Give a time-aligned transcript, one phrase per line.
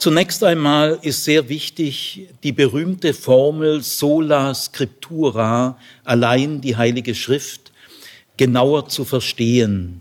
[0.00, 7.70] Zunächst einmal ist sehr wichtig die berühmte Formel sola scriptura, allein die Heilige Schrift,
[8.38, 10.00] genauer zu verstehen.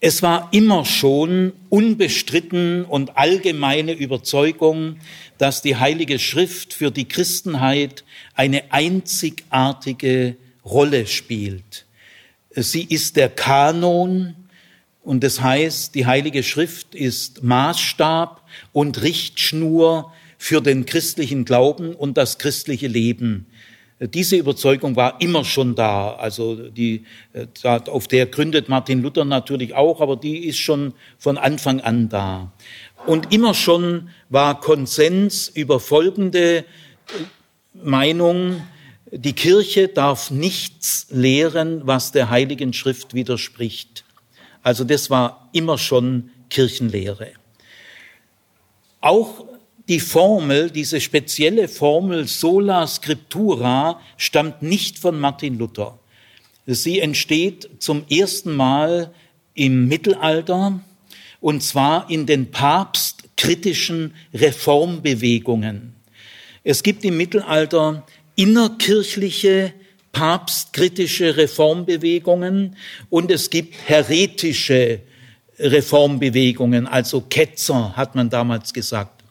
[0.00, 4.98] Es war immer schon unbestritten und allgemeine Überzeugung,
[5.38, 11.86] dass die Heilige Schrift für die Christenheit eine einzigartige Rolle spielt.
[12.50, 14.34] Sie ist der Kanon,
[15.02, 22.16] und das heißt, die Heilige Schrift ist Maßstab und Richtschnur für den christlichen Glauben und
[22.16, 23.46] das christliche Leben.
[24.00, 26.14] Diese Überzeugung war immer schon da.
[26.14, 27.04] Also die,
[27.64, 32.52] auf der gründet Martin Luther natürlich auch, aber die ist schon von Anfang an da.
[33.06, 36.64] Und immer schon war Konsens über folgende
[37.74, 38.62] Meinung,
[39.10, 44.04] die Kirche darf nichts lehren, was der Heiligen Schrift widerspricht.
[44.62, 47.32] Also das war immer schon Kirchenlehre.
[49.00, 49.44] Auch
[49.88, 55.98] die Formel, diese spezielle Formel sola scriptura stammt nicht von Martin Luther.
[56.66, 59.14] Sie entsteht zum ersten Mal
[59.54, 60.80] im Mittelalter
[61.40, 65.94] und zwar in den papstkritischen Reformbewegungen.
[66.64, 68.04] Es gibt im Mittelalter
[68.36, 69.72] innerkirchliche
[70.18, 72.74] papstkritische Reformbewegungen
[73.08, 74.98] und es gibt heretische
[75.60, 79.22] Reformbewegungen, also Ketzer, hat man damals gesagt.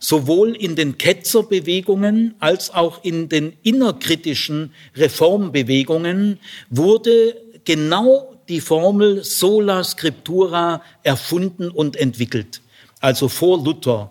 [0.00, 6.40] Sowohl in den Ketzerbewegungen als auch in den innerkritischen Reformbewegungen
[6.70, 12.62] wurde genau die Formel sola scriptura erfunden und entwickelt,
[13.02, 14.10] also vor Luther.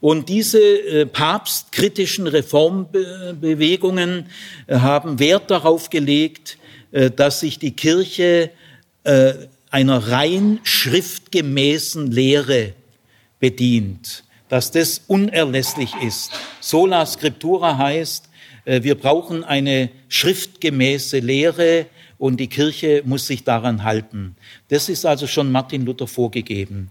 [0.00, 4.26] Und diese äh, papstkritischen Reformbewegungen
[4.66, 6.56] äh, haben Wert darauf gelegt,
[6.92, 8.50] äh, dass sich die Kirche
[9.70, 12.74] einer rein schriftgemäßen Lehre
[13.40, 16.32] bedient, dass das unerlässlich ist.
[16.60, 18.28] Sola Scriptura heißt,
[18.66, 21.86] wir brauchen eine schriftgemäße Lehre
[22.18, 24.36] und die Kirche muss sich daran halten.
[24.68, 26.90] Das ist also schon Martin Luther vorgegeben.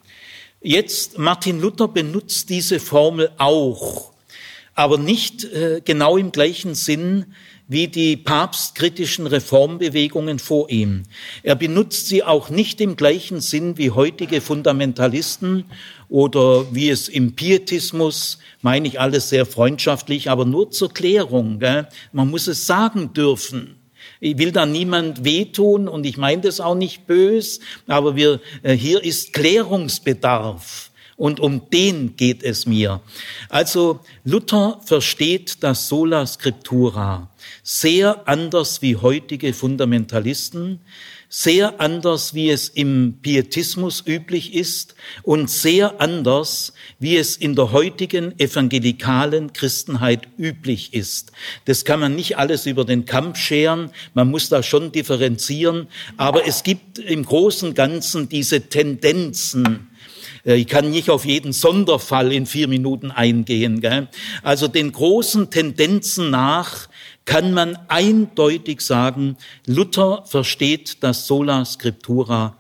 [0.62, 4.12] Jetzt, Martin Luther benutzt diese Formel auch,
[4.74, 7.28] aber nicht äh, genau im gleichen Sinn
[7.68, 11.04] wie die papstkritischen Reformbewegungen vor ihm.
[11.44, 15.66] Er benutzt sie auch nicht im gleichen Sinn wie heutige Fundamentalisten
[16.10, 21.60] oder wie es im Pietismus, meine ich alles sehr freundschaftlich, aber nur zur Klärung.
[21.60, 21.88] Gell?
[22.14, 23.76] Man muss es sagen dürfen.
[24.20, 28.74] Ich will da niemand wehtun und ich meine das auch nicht bös, aber wir, äh,
[28.74, 30.92] hier ist Klärungsbedarf.
[31.16, 33.02] Und um den geht es mir.
[33.50, 37.28] Also Luther versteht das Sola Scriptura
[37.64, 40.80] sehr anders wie heutige Fundamentalisten
[41.30, 47.72] sehr anders, wie es im Pietismus üblich ist und sehr anders, wie es in der
[47.72, 51.34] heutigen evangelikalen Christenheit üblich ist.
[51.66, 56.48] Das kann man nicht alles über den Kamm scheren, man muss da schon differenzieren, aber
[56.48, 59.88] es gibt im Großen und Ganzen diese Tendenzen,
[60.48, 63.82] äh, ich kann nicht auf jeden Sonderfall in vier Minuten eingehen.
[63.82, 64.08] Gell?
[64.42, 66.88] Also den großen Tendenzen nach
[67.28, 72.58] kann man eindeutig sagen, Luther versteht das Sola Scriptura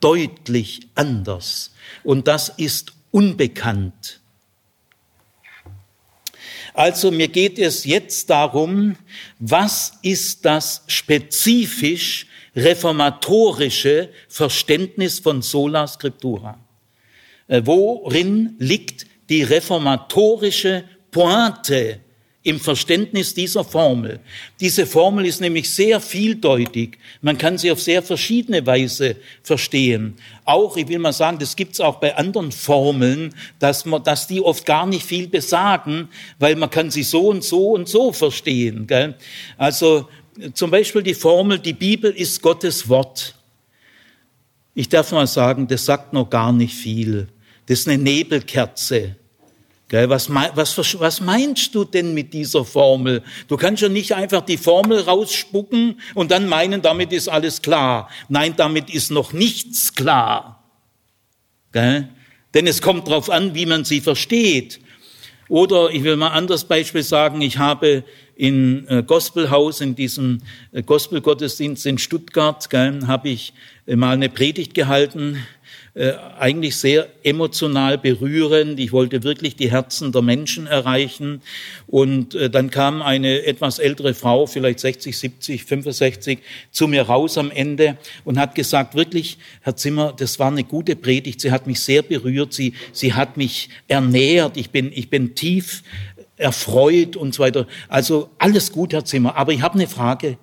[0.00, 1.72] deutlich anders.
[2.02, 4.20] Und das ist unbekannt.
[6.74, 8.96] Also mir geht es jetzt darum,
[9.38, 16.58] was ist das spezifisch reformatorische Verständnis von Sola Scriptura?
[17.46, 22.00] Äh, worin liegt die reformatorische Pointe
[22.44, 24.20] im Verständnis dieser Formel.
[24.60, 26.98] Diese Formel ist nämlich sehr vieldeutig.
[27.20, 30.14] Man kann sie auf sehr verschiedene Weise verstehen.
[30.44, 34.40] Auch, ich will mal sagen, das gibt's auch bei anderen Formeln, dass, man, dass die
[34.40, 38.86] oft gar nicht viel besagen, weil man kann sie so und so und so verstehen.
[38.86, 39.16] Gell?
[39.56, 40.08] Also
[40.54, 43.34] zum Beispiel die Formel, die Bibel ist Gottes Wort.
[44.74, 47.26] Ich darf mal sagen, das sagt noch gar nicht viel.
[47.66, 49.16] Das ist eine Nebelkerze.
[49.90, 53.22] Was, was, was meinst du denn mit dieser Formel?
[53.48, 58.10] Du kannst ja nicht einfach die Formel rausspucken und dann meinen, damit ist alles klar.
[58.28, 60.62] Nein, damit ist noch nichts klar.
[61.72, 62.08] Gell?
[62.52, 64.80] Denn es kommt darauf an, wie man sie versteht.
[65.48, 68.04] Oder ich will mal ein anderes Beispiel sagen, ich habe
[68.36, 70.42] in äh, Gospelhaus, in diesem
[70.72, 73.54] äh, Gospelgottesdienst in Stuttgart, habe ich
[73.86, 75.46] äh, mal eine Predigt gehalten
[75.94, 78.78] äh, eigentlich sehr emotional berührend.
[78.78, 81.42] Ich wollte wirklich die Herzen der Menschen erreichen.
[81.86, 86.38] Und äh, dann kam eine etwas ältere Frau, vielleicht 60, 70, 65,
[86.70, 90.96] zu mir raus am Ende und hat gesagt, wirklich, Herr Zimmer, das war eine gute
[90.96, 91.40] Predigt.
[91.40, 92.52] Sie hat mich sehr berührt.
[92.52, 94.56] Sie, sie hat mich ernährt.
[94.56, 95.82] Ich bin, ich bin tief
[96.36, 97.66] erfreut und so weiter.
[97.88, 99.36] Also alles gut, Herr Zimmer.
[99.36, 100.38] Aber ich habe eine Frage.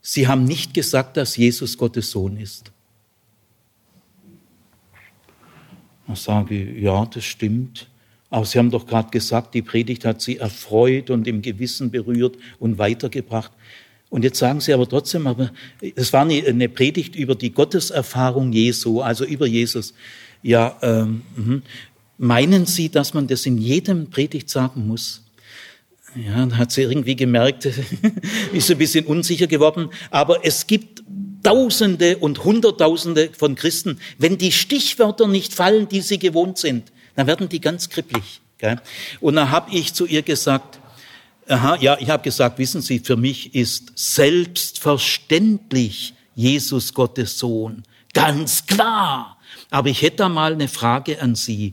[0.00, 2.72] Sie haben nicht gesagt, dass Jesus Gottes Sohn ist.
[6.12, 7.88] Ich sage, ja, das stimmt.
[8.30, 12.36] Aber Sie haben doch gerade gesagt, die Predigt hat Sie erfreut und im Gewissen berührt
[12.58, 13.52] und weitergebracht.
[14.10, 15.50] Und jetzt sagen Sie aber trotzdem, aber
[15.94, 19.94] es war eine Predigt über die Gotteserfahrung Jesu, also über Jesus.
[20.42, 21.62] Ja, ähm, mhm.
[22.16, 25.22] meinen Sie, dass man das in jedem Predigt sagen muss?
[26.14, 27.66] Ja, dann hat sie irgendwie gemerkt,
[28.52, 29.90] ist ein bisschen unsicher geworden.
[30.10, 31.02] Aber es gibt
[31.48, 33.98] Tausende und Hunderttausende von Christen.
[34.18, 38.42] Wenn die Stichwörter nicht fallen, die sie gewohnt sind, dann werden die ganz kribbelig.
[38.58, 38.78] Gell?
[39.20, 40.78] Und dann habe ich zu ihr gesagt,
[41.48, 47.82] aha, ja, ich habe gesagt, wissen Sie, für mich ist selbstverständlich Jesus Gottes Sohn.
[48.12, 49.38] Ganz klar.
[49.70, 51.72] Aber ich hätte da mal eine Frage an Sie.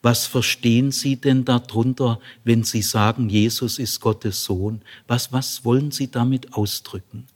[0.00, 4.80] Was verstehen Sie denn darunter, wenn Sie sagen, Jesus ist Gottes Sohn?
[5.06, 7.26] Was, was wollen Sie damit ausdrücken?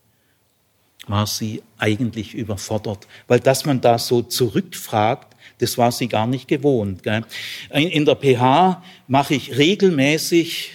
[1.06, 6.48] War sie eigentlich überfordert, weil dass man da so zurückfragt, das war sie gar nicht
[6.48, 7.02] gewohnt.
[7.02, 7.22] Gell?
[7.70, 10.70] In der PH mache ich regelmäßig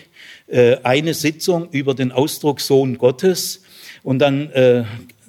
[0.47, 3.63] äh, eine Sitzung über den Ausdruck Sohn Gottes
[4.03, 4.83] und dann äh,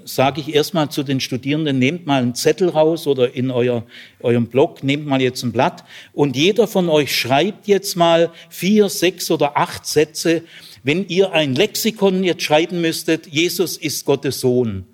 [0.04, 3.84] sage ich erstmal zu den Studierenden, nehmt mal einen Zettel raus oder in euer,
[4.20, 8.88] eurem Blog, nehmt mal jetzt ein Blatt und jeder von euch schreibt jetzt mal vier,
[8.88, 10.42] sechs oder acht Sätze.
[10.82, 14.86] Wenn ihr ein Lexikon jetzt schreiben müsstet, Jesus ist Gottes Sohn,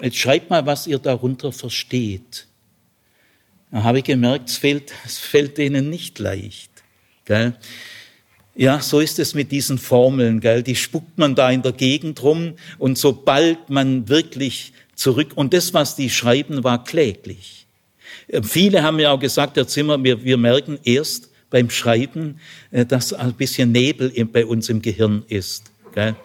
[0.00, 2.46] jetzt schreibt mal, was ihr darunter versteht.
[3.70, 6.70] Da habe ich gemerkt, es fällt, es fällt denen nicht leicht.
[7.24, 7.54] Gell?
[8.54, 10.62] Ja, so ist es mit diesen Formeln, gell?
[10.62, 15.72] Die spuckt man da in der Gegend rum und sobald man wirklich zurück, und das,
[15.72, 17.66] was die schreiben, war kläglich.
[18.28, 22.40] Äh, viele haben ja auch gesagt, Herr Zimmer, wir, wir merken erst beim Schreiben,
[22.72, 25.70] äh, dass ein bisschen Nebel bei uns im Gehirn ist.
[25.94, 26.16] Gell?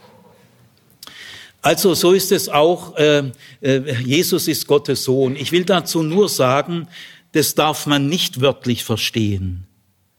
[1.62, 3.32] Also so ist es auch, äh,
[3.62, 5.36] äh, Jesus ist Gottes Sohn.
[5.36, 6.88] Ich will dazu nur sagen,
[7.34, 9.68] das darf man nicht wörtlich verstehen.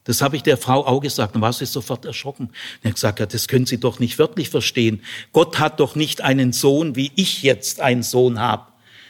[0.04, 1.34] Das habe ich der Frau auch gesagt.
[1.34, 2.50] Dann war sie sofort erschrocken.
[2.82, 5.02] Er hat gesagt, ja, das können Sie doch nicht wörtlich verstehen.
[5.32, 8.66] Gott hat doch nicht einen Sohn, wie ich jetzt einen Sohn habe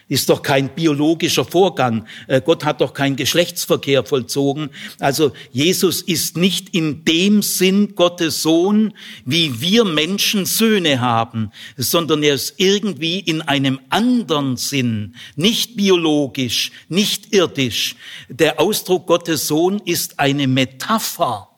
[0.08, 2.06] ist doch kein biologischer Vorgang.
[2.26, 4.70] Äh, Gott hat doch keinen Geschlechtsverkehr vollzogen.
[4.99, 8.94] Also Jesus ist nicht in dem Sinn Gottes Sohn,
[9.25, 16.72] wie wir Menschen Söhne haben, sondern er ist irgendwie in einem anderen Sinn, nicht biologisch,
[16.88, 17.96] nicht irdisch.
[18.28, 21.49] Der Ausdruck Gottes Sohn ist eine Metapher.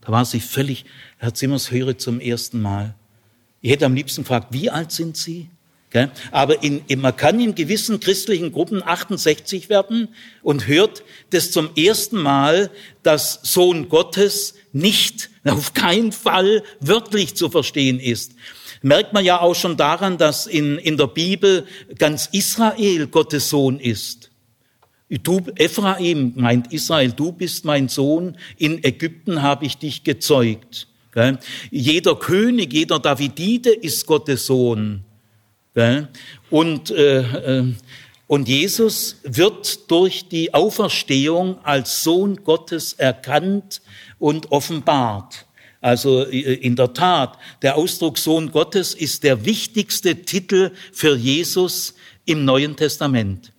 [0.00, 0.84] Da war sie völlig,
[1.18, 2.94] Herr Zimmers höre zum ersten Mal.
[3.60, 5.50] Ich hätte am liebsten gefragt, wie alt sind Sie?
[6.30, 10.08] Aber in, man kann in gewissen christlichen Gruppen 68 werden
[10.42, 12.70] und hört das zum ersten Mal,
[13.02, 18.32] dass Sohn Gottes nicht, auf keinen Fall wörtlich zu verstehen ist.
[18.82, 21.66] Merkt man ja auch schon daran, dass in, in der Bibel
[21.98, 24.30] ganz Israel Gottes Sohn ist.
[25.08, 30.88] Du, Ephraim meint Israel, du bist mein Sohn, in Ägypten habe ich dich gezeugt.
[31.70, 35.04] Jeder König, jeder Davidide ist Gottes Sohn.
[36.50, 37.74] Und, äh, äh,
[38.26, 43.82] und Jesus wird durch die Auferstehung als Sohn Gottes erkannt
[44.18, 45.46] und offenbart.
[45.80, 51.94] Also äh, in der Tat, der Ausdruck Sohn Gottes ist der wichtigste Titel für Jesus
[52.24, 53.52] im Neuen Testament.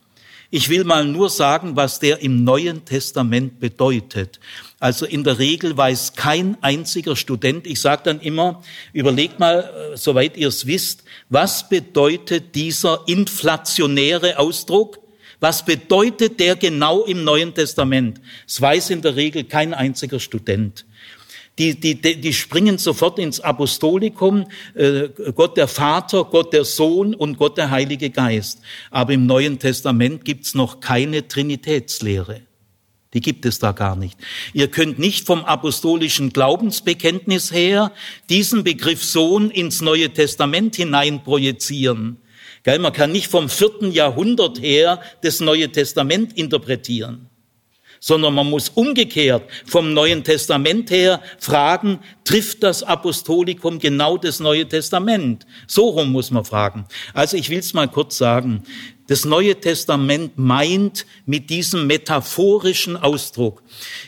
[0.50, 4.40] Ich will mal nur sagen, was der im Neuen Testament bedeutet.
[4.80, 8.64] Also in der Regel weiß kein einziger Student, ich sage dann immer,
[8.94, 15.00] überlegt mal, äh, soweit ihr es wisst, was bedeutet dieser inflationäre Ausdruck?
[15.40, 18.22] Was bedeutet der genau im Neuen Testament?
[18.48, 20.86] Es weiß in der Regel kein einziger Student.
[21.58, 24.46] Die, die, die springen sofort ins Apostolikum,
[24.76, 28.62] äh, Gott der Vater, Gott der Sohn und Gott der Heilige Geist.
[28.92, 32.42] Aber im Neuen Testament gibt's noch keine Trinitätslehre.
[33.14, 34.20] Die gibt es da gar nicht.
[34.54, 37.92] Ihr könnt nicht vom apostolischen Glaubensbekenntnis her
[38.30, 42.18] diesen Begriff Sohn ins Neue Testament hinein projizieren.
[42.66, 47.27] Man kann nicht vom vierten Jahrhundert her das Neue Testament interpretieren.
[48.00, 54.68] Sondern man muss umgekehrt vom Neuen Testament her fragen, trifft das Apostolikum genau das Neue
[54.68, 55.46] Testament?
[55.68, 56.86] So rum muss man fragen.
[57.14, 58.64] Also ich will es mal kurz sagen.
[59.08, 63.64] Das Neue Testament meint mit diesem metaphorischen Ausdruck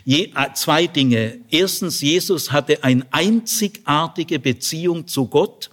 [0.05, 1.39] äh, zwei Dinge.
[1.49, 5.69] Erstens, Jesus hatte eine einzigartige Beziehung zu Gott,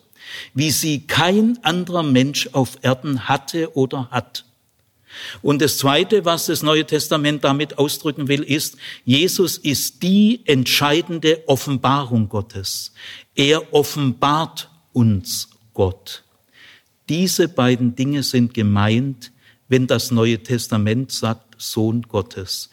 [0.54, 4.44] wie sie kein anderer Mensch auf Erden hatte oder hat.
[5.42, 11.42] Und das Zweite, was das Neue Testament damit ausdrücken will, ist, Jesus ist die entscheidende
[11.46, 12.92] Offenbarung Gottes.
[13.34, 16.24] Er offenbart uns Gott.
[17.08, 19.32] Diese beiden Dinge sind gemeint,
[19.68, 22.70] wenn das Neue Testament sagt Sohn Gottes.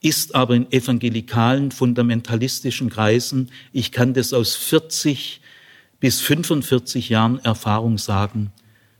[0.00, 5.40] Ist aber in evangelikalen, fundamentalistischen Kreisen, ich kann das aus 40
[6.00, 8.52] bis 45 Jahren Erfahrung sagen,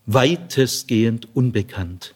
[0.06, 2.14] weitestgehend unbekannt.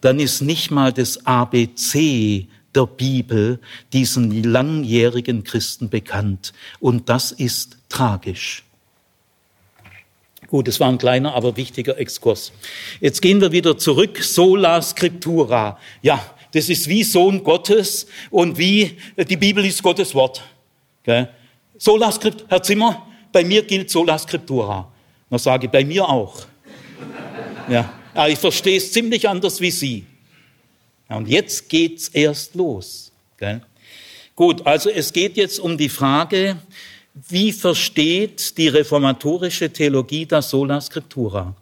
[0.00, 3.60] Dann ist nicht mal das ABC der Bibel
[3.92, 6.52] diesen langjährigen Christen bekannt.
[6.78, 8.64] Und das ist tragisch.
[10.48, 12.52] Gut, es war ein kleiner, aber wichtiger Exkurs.
[13.00, 14.22] Jetzt gehen wir wieder zurück.
[14.22, 15.78] Sola Scriptura.
[16.02, 20.42] Ja, das ist wie Sohn Gottes und wie die Bibel ist Gottes Wort.
[21.02, 21.28] Okay?
[21.78, 22.48] Sola Scriptura.
[22.50, 24.90] Herr Zimmer, bei mir gilt Sola Scriptura.
[25.28, 26.46] Na sage bei mir auch.
[27.68, 30.04] Ja, aber ich verstehe es ziemlich anders wie Sie.
[31.08, 33.10] Und jetzt geht's erst los.
[33.36, 33.60] Okay?
[34.36, 36.56] Gut, also es geht jetzt um die Frage,
[37.28, 41.54] wie versteht die reformatorische Theologie das Sola Scriptura?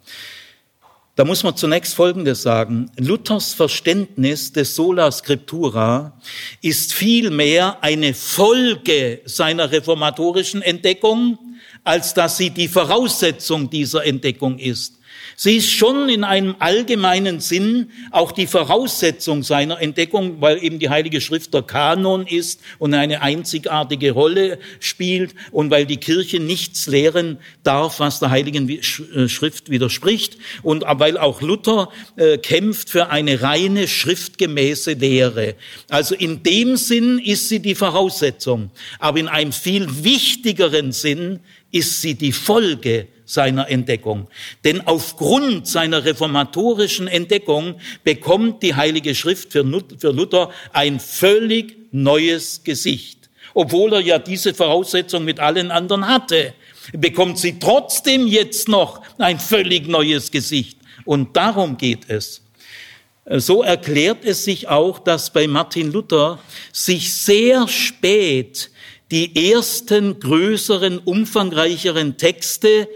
[1.15, 2.89] Da muss man zunächst Folgendes sagen.
[2.97, 6.13] Luthers Verständnis des Sola Scriptura
[6.61, 11.37] ist vielmehr eine Folge seiner reformatorischen Entdeckung,
[11.83, 14.98] als dass sie die Voraussetzung dieser Entdeckung ist.
[15.41, 20.89] Sie ist schon in einem allgemeinen Sinn auch die Voraussetzung seiner Entdeckung, weil eben die
[20.89, 26.87] Heilige Schrift der Kanon ist und eine einzigartige Rolle spielt und weil die Kirche nichts
[26.87, 33.09] lehren darf, was der Heiligen äh, Schrift widerspricht und weil auch Luther äh, kämpft für
[33.09, 35.55] eine reine schriftgemäße Lehre.
[35.87, 41.39] Also in dem Sinn ist sie die Voraussetzung, aber in einem viel wichtigeren Sinn
[41.71, 44.27] ist sie die Folge seiner Entdeckung.
[44.63, 53.29] Denn aufgrund seiner reformatorischen Entdeckung bekommt die Heilige Schrift für Luther ein völlig neues Gesicht.
[53.53, 56.53] Obwohl er ja diese Voraussetzung mit allen anderen hatte,
[56.93, 60.79] bekommt sie trotzdem jetzt noch ein völlig neues Gesicht.
[61.05, 62.41] Und darum geht es.
[63.25, 66.39] So erklärt es sich auch, dass bei Martin Luther
[66.73, 68.71] sich sehr spät
[69.11, 72.87] die ersten größeren, umfangreicheren Texte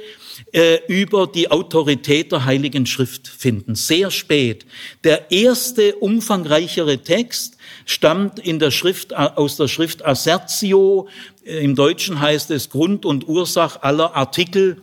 [0.54, 3.76] äh, über die Autorität der Heiligen Schrift finden.
[3.76, 4.66] Sehr spät.
[5.04, 11.08] Der erste umfangreichere Text stammt in der Schrift, äh, aus der Schrift Assertio.
[11.44, 14.78] Äh, Im Deutschen heißt es Grund und Ursach aller Artikel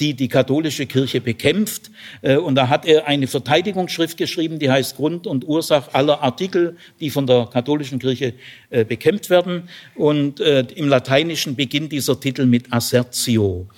[0.00, 1.90] die die katholische Kirche bekämpft.
[2.22, 6.76] Äh, und da hat er eine Verteidigungsschrift geschrieben, die heißt Grund und Ursach aller Artikel,
[7.00, 8.34] die von der katholischen Kirche
[8.70, 9.68] äh, bekämpft werden.
[9.94, 13.68] Und äh, im Lateinischen beginnt dieser Titel mit Assertio.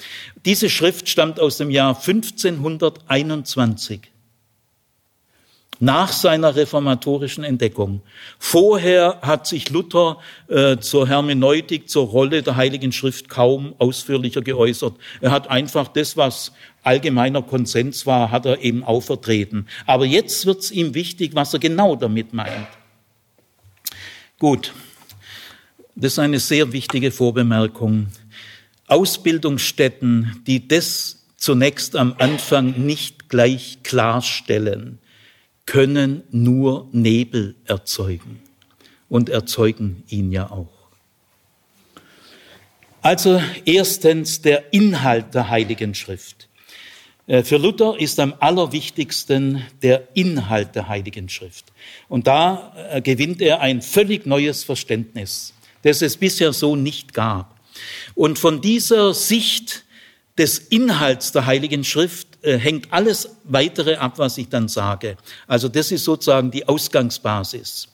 [0.45, 4.14] Diese Schrift stammt aus dem Jahr 1521
[5.81, 8.03] nach seiner reformatorischen Entdeckung.
[8.39, 14.95] Vorher hat sich Luther äh, zur Hermeneutik, zur Rolle der Heiligen Schrift kaum ausführlicher geäußert.
[15.21, 16.53] Er hat einfach das, was
[16.83, 19.67] allgemeiner Konsens war, hat er eben auch vertreten.
[19.87, 22.69] Aber jetzt wird es ihm wichtig, was er genau damit meint.
[24.39, 24.73] Gut,
[25.97, 28.09] das ist eine sehr wichtige Vorbemerkung.
[28.87, 34.99] Ausbildungsstätten, die das zunächst am Anfang nicht gleich klarstellen,
[35.67, 38.41] können nur Nebel erzeugen
[39.09, 40.69] und erzeugen ihn ja auch.
[43.01, 46.49] Also erstens der Inhalt der Heiligen Schrift.
[47.27, 51.67] Äh, für Luther ist am allerwichtigsten der Inhalt der Heiligen Schrift.
[52.09, 55.53] Und da äh, gewinnt er ein völlig neues Verständnis,
[55.83, 57.61] das es bisher so nicht gab.
[58.15, 59.85] Und von dieser Sicht
[60.39, 65.17] des Inhalts der Heiligen Schrift äh, hängt alles weitere ab, was ich dann sage.
[65.47, 67.89] Also das ist sozusagen die Ausgangsbasis.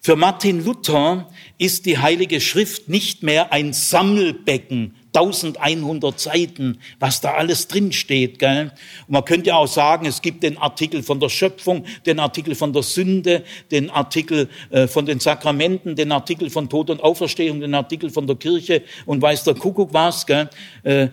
[0.00, 1.28] Für Martin Luther
[1.58, 8.38] ist die Heilige Schrift nicht mehr ein Sammelbecken 1100 Seiten, was da alles drin steht.
[8.38, 8.72] Gell?
[9.06, 12.72] Und man könnte auch sagen, es gibt den Artikel von der Schöpfung, den Artikel von
[12.72, 17.74] der Sünde, den Artikel äh, von den Sakramenten, den Artikel von Tod und Auferstehung, den
[17.74, 20.26] Artikel von der Kirche und weiß der Kuckuck was.
[20.26, 20.50] Gell?
[20.82, 21.08] Äh,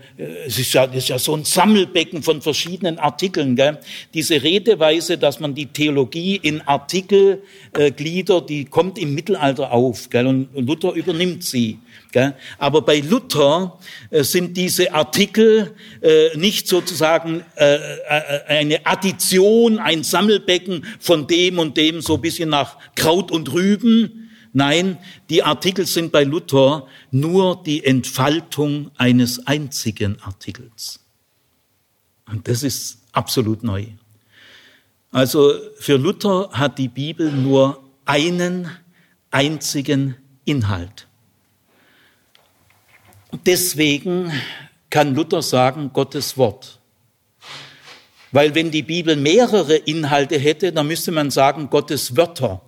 [0.45, 3.55] es ist ja, ist ja so ein Sammelbecken von verschiedenen Artikeln.
[3.55, 3.79] Gell?
[4.13, 10.09] Diese Redeweise, dass man die Theologie in Artikel äh, gliedert, die kommt im Mittelalter auf.
[10.09, 10.27] Gell?
[10.27, 11.79] Und Luther übernimmt sie.
[12.59, 13.84] Aber bei Luther äh,
[14.23, 17.77] sind diese Artikel äh, nicht sozusagen äh,
[18.47, 24.29] eine Addition, ein Sammelbecken von dem und dem, so ein bisschen nach Kraut und Rüben.
[24.53, 24.97] Nein,
[25.29, 31.01] die Artikel sind bei Luther nur die Entfaltung eines einzigen Artikels.
[32.25, 33.85] Und das ist absolut neu.
[35.11, 38.69] Also für Luther hat die Bibel nur einen
[39.31, 40.15] einzigen
[40.45, 41.07] Inhalt.
[43.45, 44.31] Deswegen
[44.89, 46.79] kann Luther sagen, Gottes Wort.
[48.31, 52.61] Weil wenn die Bibel mehrere Inhalte hätte, dann müsste man sagen, Gottes Wörter.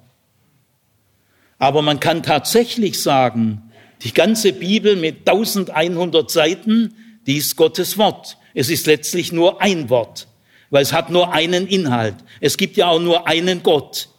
[1.59, 3.63] Aber man kann tatsächlich sagen,
[4.03, 6.93] die ganze Bibel mit 1100 Seiten,
[7.25, 8.37] die ist Gottes Wort.
[8.53, 10.27] Es ist letztlich nur ein Wort,
[10.69, 12.15] weil es hat nur einen Inhalt.
[12.39, 14.09] Es gibt ja auch nur einen Gott.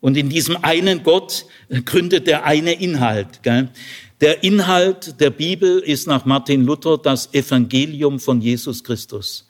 [0.00, 1.46] Und in diesem einen Gott
[1.84, 3.42] gründet der eine Inhalt.
[3.42, 3.70] Gell?
[4.20, 9.46] Der Inhalt der Bibel ist nach Martin Luther das Evangelium von Jesus Christus.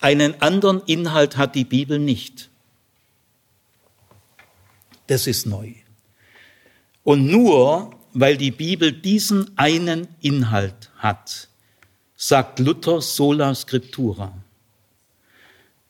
[0.00, 2.50] Einen anderen Inhalt hat die Bibel nicht.
[5.06, 5.72] Das ist neu.
[7.04, 11.48] Und nur weil die Bibel diesen einen Inhalt hat,
[12.16, 14.32] sagt Luther sola scriptura.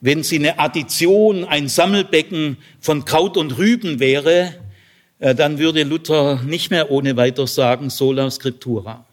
[0.01, 4.55] Wenn sie eine Addition, ein Sammelbecken von Kraut und Rüben wäre,
[5.19, 9.05] dann würde Luther nicht mehr ohne weiteres sagen, sola scriptura.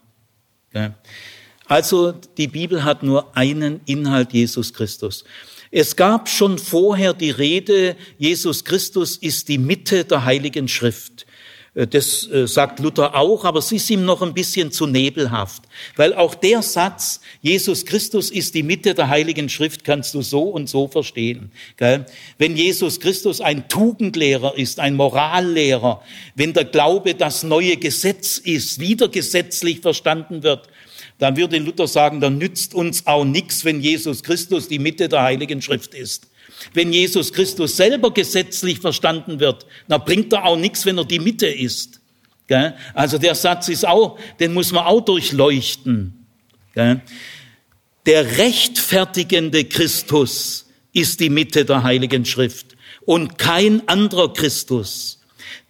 [1.67, 5.23] Also die Bibel hat nur einen Inhalt, Jesus Christus.
[5.71, 11.24] Es gab schon vorher die Rede, Jesus Christus ist die Mitte der Heiligen Schrift.
[11.75, 15.63] Äh, das äh, sagt Luther auch, aber es ist ihm noch ein bisschen zu nebelhaft,
[15.95, 20.43] weil auch der Satz, Jesus Christus ist die Mitte der Heiligen Schrift, kannst du so
[20.43, 21.51] und so verstehen.
[22.37, 26.01] Wenn Jesus Christus ein Tugendlehrer ist, ein Morallehrer,
[26.35, 30.67] wenn der Glaube das neue Gesetz ist, wieder gesetzlich verstanden wird,
[31.19, 35.23] dann würde Luther sagen, dann nützt uns auch nichts, wenn Jesus Christus die Mitte der
[35.23, 36.27] Heiligen Schrift ist.
[36.73, 41.19] Wenn Jesus Christus selber gesetzlich verstanden wird, dann bringt er auch nichts, wenn er die
[41.19, 42.01] Mitte ist.
[42.93, 46.25] Also der Satz ist auch, den muss man auch durchleuchten.
[48.05, 55.19] Der rechtfertigende Christus ist die Mitte der Heiligen Schrift und kein anderer Christus.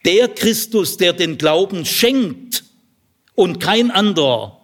[0.06, 2.64] Der Christus, der den Glauben schenkt
[3.36, 4.55] und kein anderer.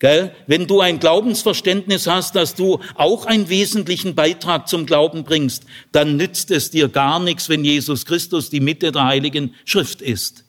[0.00, 0.34] Gell?
[0.46, 6.16] Wenn du ein Glaubensverständnis hast, dass du auch einen wesentlichen Beitrag zum Glauben bringst, dann
[6.16, 10.44] nützt es dir gar nichts, wenn Jesus Christus die Mitte der Heiligen Schrift ist.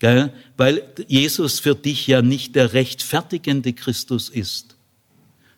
[0.00, 0.32] Gell?
[0.56, 4.74] Weil Jesus für dich ja nicht der rechtfertigende Christus ist,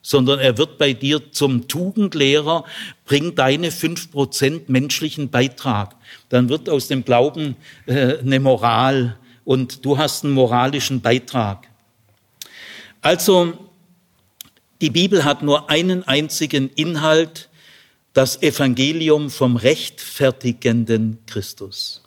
[0.02, 2.66] sondern er wird bei dir zum Tugendlehrer,
[3.06, 5.96] bring deine fünf Prozent menschlichen Beitrag.
[6.28, 11.71] Dann wird aus dem Glauben äh, eine Moral und du hast einen moralischen Beitrag.
[13.02, 13.58] Also,
[14.80, 17.50] die Bibel hat nur einen einzigen Inhalt,
[18.12, 22.02] das Evangelium vom rechtfertigenden Christus.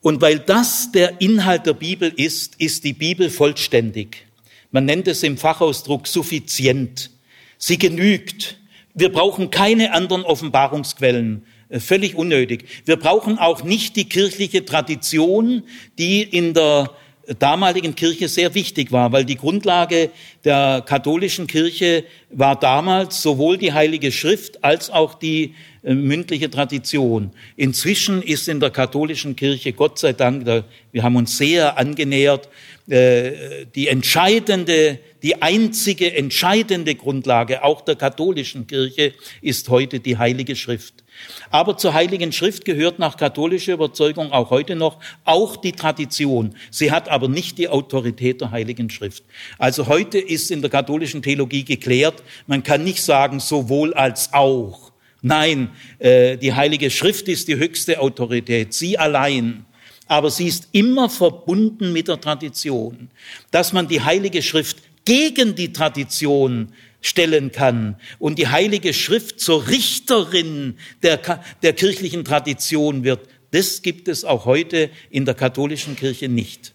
[0.00, 4.26] Und weil das der Inhalt der Bibel ist, ist die Bibel vollständig.
[4.70, 7.10] Man nennt es im Fachausdruck suffizient.
[7.56, 8.58] Sie genügt.
[8.94, 11.46] Wir brauchen keine anderen Offenbarungsquellen.
[11.68, 12.66] Äh, völlig unnötig.
[12.84, 15.62] Wir brauchen auch nicht die kirchliche Tradition,
[15.98, 16.90] die in der
[17.34, 20.10] damaligen Kirche sehr wichtig war, weil die Grundlage
[20.44, 27.30] der katholischen Kirche war damals sowohl die Heilige Schrift als auch die äh, mündliche Tradition.
[27.56, 32.48] Inzwischen ist in der katholischen Kirche, Gott sei Dank, da, wir haben uns sehr angenähert,
[32.88, 40.54] äh, die entscheidende, die einzige entscheidende Grundlage auch der katholischen Kirche ist heute die Heilige
[40.54, 41.02] Schrift.
[41.50, 46.54] Aber zur Heiligen Schrift gehört nach katholischer Überzeugung auch heute noch auch die Tradition.
[46.70, 49.24] Sie hat aber nicht die Autorität der Heiligen Schrift.
[49.58, 54.92] Also heute ist in der katholischen Theologie geklärt, man kann nicht sagen sowohl als auch.
[55.22, 59.64] Nein, äh, die Heilige Schrift ist die höchste Autorität, sie allein.
[60.08, 63.08] Aber sie ist immer verbunden mit der Tradition.
[63.50, 66.72] Dass man die Heilige Schrift gegen die Tradition
[67.06, 71.20] stellen kann und die Heilige Schrift zur Richterin der,
[71.62, 76.74] der kirchlichen Tradition wird, das gibt es auch heute in der katholischen Kirche nicht.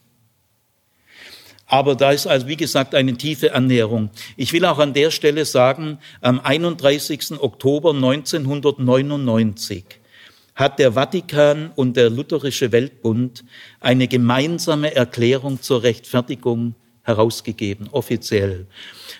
[1.68, 4.10] Aber da ist also, wie gesagt, eine tiefe Annäherung.
[4.36, 7.40] Ich will auch an der Stelle sagen, am 31.
[7.40, 9.84] Oktober 1999
[10.56, 13.44] hat der Vatikan und der Lutherische Weltbund
[13.80, 18.68] eine gemeinsame Erklärung zur Rechtfertigung herausgegeben, offiziell.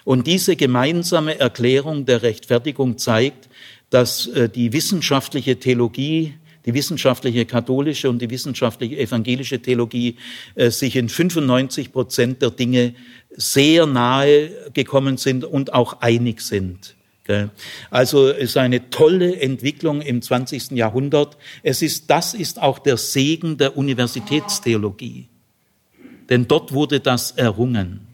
[0.04, 3.50] Und diese gemeinsame Erklärung der Rechtfertigung zeigt,
[3.90, 10.18] dass äh, die wissenschaftliche Theologie die wissenschaftliche katholische und die wissenschaftliche evangelische Theologie
[10.56, 12.94] äh, sich in 95 Prozent der Dinge
[13.32, 16.96] sehr nahe gekommen sind und auch einig sind.
[17.90, 20.72] Also es ist eine tolle Entwicklung im 20.
[20.72, 21.38] Jahrhundert.
[21.64, 25.30] Es ist, das ist auch der Segen der Universitätstheologie.
[26.32, 28.08] Denn dort wurde das errungen.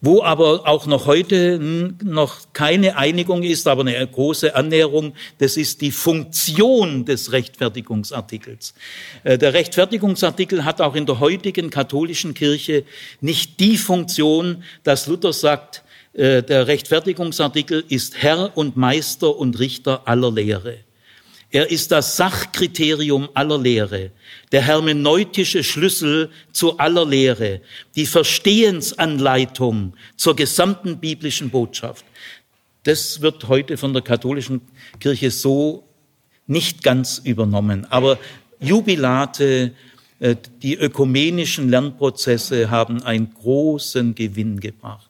[0.00, 5.80] Wo aber auch noch heute noch keine Einigung ist, aber eine große Annäherung, das ist
[5.80, 8.74] die Funktion des Rechtfertigungsartikels.
[9.24, 12.84] Äh, der Rechtfertigungsartikel hat auch in der heutigen katholischen Kirche
[13.20, 20.06] nicht die Funktion, dass Luther sagt, äh, der Rechtfertigungsartikel ist Herr und Meister und Richter
[20.06, 20.85] aller Lehre.
[21.56, 24.10] Er ist das Sachkriterium aller Lehre,
[24.52, 27.62] der hermeneutische Schlüssel zu aller Lehre,
[27.94, 32.04] die Verstehensanleitung zur gesamten biblischen Botschaft.
[32.82, 34.60] Das wird heute von der katholischen
[35.00, 35.88] Kirche so
[36.46, 37.86] nicht ganz übernommen.
[37.88, 38.18] Aber
[38.60, 39.72] Jubilate,
[40.20, 45.08] äh, die ökumenischen Lernprozesse haben einen großen Gewinn gebracht.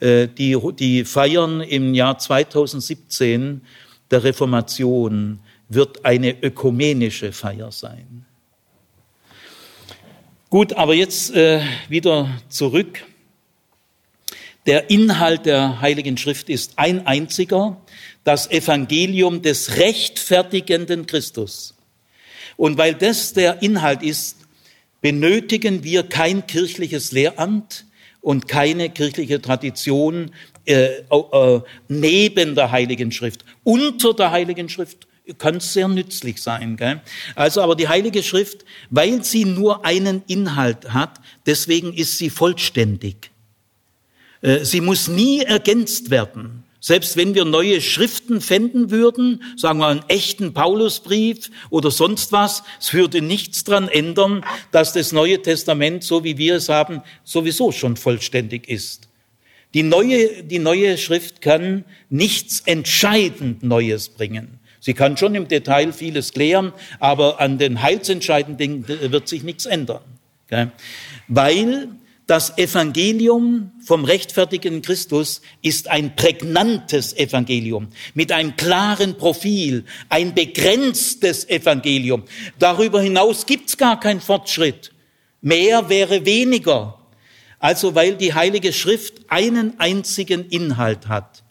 [0.00, 3.60] Äh, die, die Feiern im Jahr 2017
[4.10, 8.24] der Reformation wird eine ökumenische Feier sein.
[10.48, 13.02] Gut, aber jetzt äh, wieder zurück.
[14.66, 17.80] Der Inhalt der Heiligen Schrift ist ein einziger,
[18.24, 21.74] das Evangelium des rechtfertigenden Christus.
[22.56, 24.38] Und weil das der Inhalt ist,
[25.00, 27.84] benötigen wir kein kirchliches Lehramt
[28.20, 30.32] und keine kirchliche Tradition,
[30.66, 35.06] äh, äh, neben der Heiligen Schrift, unter der Heiligen Schrift
[35.38, 36.76] kann es sehr nützlich sein.
[36.76, 37.00] Gell?
[37.34, 43.30] Also aber die Heilige Schrift, weil sie nur einen Inhalt hat, deswegen ist sie vollständig.
[44.42, 46.62] Äh, sie muss nie ergänzt werden.
[46.78, 52.62] Selbst wenn wir neue Schriften finden würden, sagen wir einen echten Paulusbrief oder sonst was,
[52.78, 57.72] es würde nichts dran ändern, dass das Neue Testament, so wie wir es haben, sowieso
[57.72, 59.05] schon vollständig ist.
[59.74, 64.60] Die neue, die neue Schrift kann nichts entscheidend Neues bringen.
[64.80, 69.66] Sie kann schon im Detail vieles klären, aber an den heilsentscheidenden Dingen wird sich nichts
[69.66, 70.02] ändern.
[71.28, 71.88] Weil
[72.26, 81.48] das Evangelium vom rechtfertigen Christus ist ein prägnantes Evangelium mit einem klaren Profil, ein begrenztes
[81.48, 82.24] Evangelium.
[82.58, 84.92] Darüber hinaus gibt's gar keinen Fortschritt.
[85.40, 86.95] Mehr wäre weniger.
[87.58, 91.42] Also weil die Heilige Schrift einen einzigen Inhalt hat.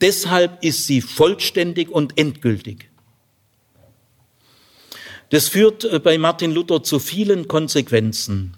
[0.00, 2.90] Deshalb ist sie vollständig und endgültig.
[5.30, 8.56] Das führt äh, bei Martin Luther zu vielen Konsequenzen.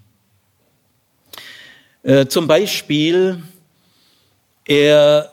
[2.02, 3.42] Äh, zum Beispiel,
[4.66, 5.32] er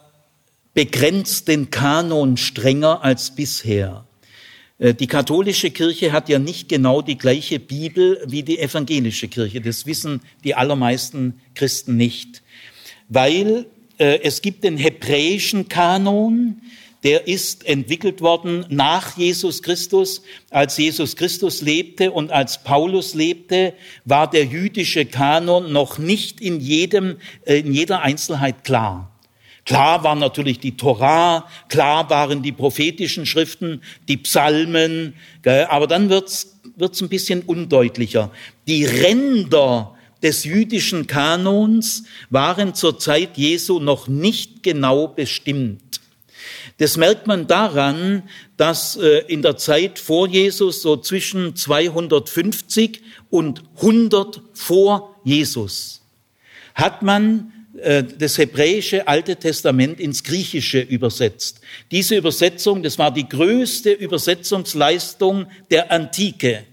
[0.74, 4.06] begrenzt den Kanon strenger als bisher.
[4.84, 9.62] Äh, die katholische Kirche hat ja nicht genau die gleiche Bibel wie die evangelische Kirche.
[9.62, 12.44] Das wissen die allermeisten Christen nicht,
[13.08, 13.66] weil
[13.98, 16.62] äh, es gibt den hebräischen Kanon,
[17.04, 20.22] der ist entwickelt worden nach Jesus Christus.
[20.50, 23.74] Als Jesus Christus lebte und als Paulus lebte,
[24.06, 29.13] war der jüdische Kanon noch nicht in jedem, äh, in jeder Einzelheit klar.
[29.66, 35.14] Klar war natürlich die Torah, klar waren die prophetischen Schriften, die Psalmen,
[35.70, 38.32] aber dann wird's wird's ein bisschen undeutlicher.
[38.68, 46.02] Die Ränder des jüdischen Kanons waren zur Zeit Jesu noch nicht genau bestimmt.
[46.80, 48.24] Das merkt man daran,
[48.58, 56.04] dass äh, in der Zeit vor Jesus so zwischen 250 und 100 vor Jesus
[56.74, 61.60] hat man das hebräische Alte Testament ins Griechische übersetzt.
[61.90, 66.66] Diese Übersetzung, das war die größte Übersetzungsleistung der Antike.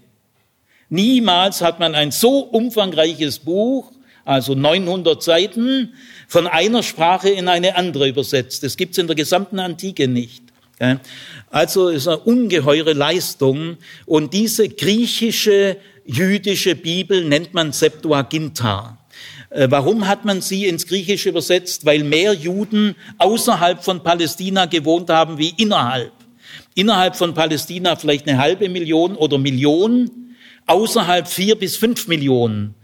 [0.89, 3.91] Niemals hat man ein so umfangreiches Buch,
[4.25, 5.95] also 900 Seiten,
[6.27, 8.61] von einer Sprache in eine andere übersetzt.
[8.61, 10.43] Das gibt's in der gesamten Antike nicht.
[11.49, 13.77] Also ist eine ungeheure Leistung.
[14.05, 18.97] Und diese griechische, jüdische Bibel nennt man Septuaginta.
[19.51, 21.85] Äh, warum hat man sie ins Griechische übersetzt?
[21.85, 26.13] Weil mehr Juden außerhalb von Palästina gewohnt haben wie innerhalb.
[26.73, 30.09] Innerhalb von Palästina vielleicht eine halbe Million oder Million,
[30.67, 32.75] außerhalb vier bis fünf Millionen.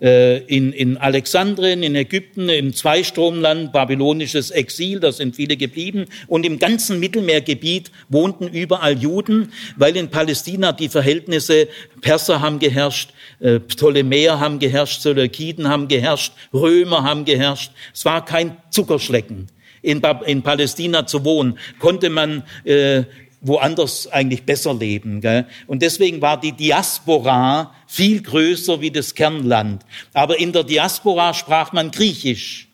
[0.00, 6.06] äh, in, in Alexandrien, in Ägypten, im Zweistromland, babylonisches Exil, da sind viele geblieben.
[6.26, 11.68] Und im ganzen Mittelmeergebiet wohnten überall Juden, weil in Palästina die Verhältnisse,
[12.00, 13.10] Perser haben geherrscht,
[13.44, 17.72] Ptolemäer haben geherrscht, Seleukiden haben geherrscht, Römer haben geherrscht.
[17.92, 19.48] Es war kein Zuckerschlecken.
[19.82, 23.04] In, in Palästina zu wohnen, konnte man äh,
[23.42, 25.20] woanders eigentlich besser leben.
[25.20, 25.46] Gell?
[25.66, 29.84] Und deswegen war die Diaspora viel größer wie das Kernland.
[30.14, 32.68] Aber in der Diaspora sprach man Griechisch.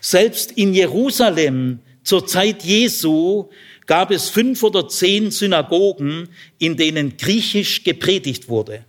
[0.00, 3.48] Selbst in Jerusalem zur Zeit Jesu
[3.86, 8.84] gab es fünf oder zehn Synagogen, in denen Griechisch gepredigt wurde.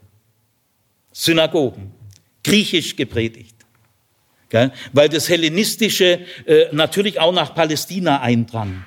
[1.13, 1.93] Synagogen,
[2.43, 3.56] Griechisch gepredigt.
[4.49, 4.71] Gell?
[4.91, 8.84] Weil das Hellenistische äh, natürlich auch nach Palästina eindrang.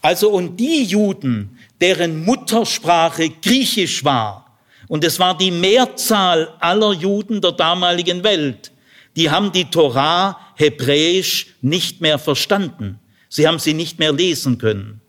[0.00, 7.40] Also und die Juden, deren Muttersprache Griechisch war, und es war die Mehrzahl aller Juden
[7.40, 8.72] der damaligen Welt,
[9.16, 13.00] die haben die Torah hebräisch nicht mehr verstanden.
[13.28, 15.00] Sie haben sie nicht mehr lesen können.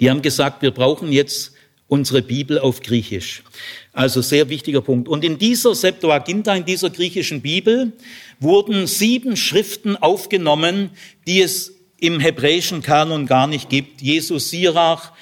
[0.00, 1.52] Die haben gesagt, wir brauchen jetzt
[1.88, 3.42] unsere Bibel auf Griechisch.
[3.94, 5.08] Also sehr wichtiger Punkt.
[5.08, 7.92] Und in dieser Septuaginta, in dieser griechischen Bibel,
[8.40, 10.90] wurden sieben Schriften aufgenommen,
[11.28, 14.02] die es im hebräischen Kanon gar nicht gibt.
[14.02, 15.12] Jesus Sirach,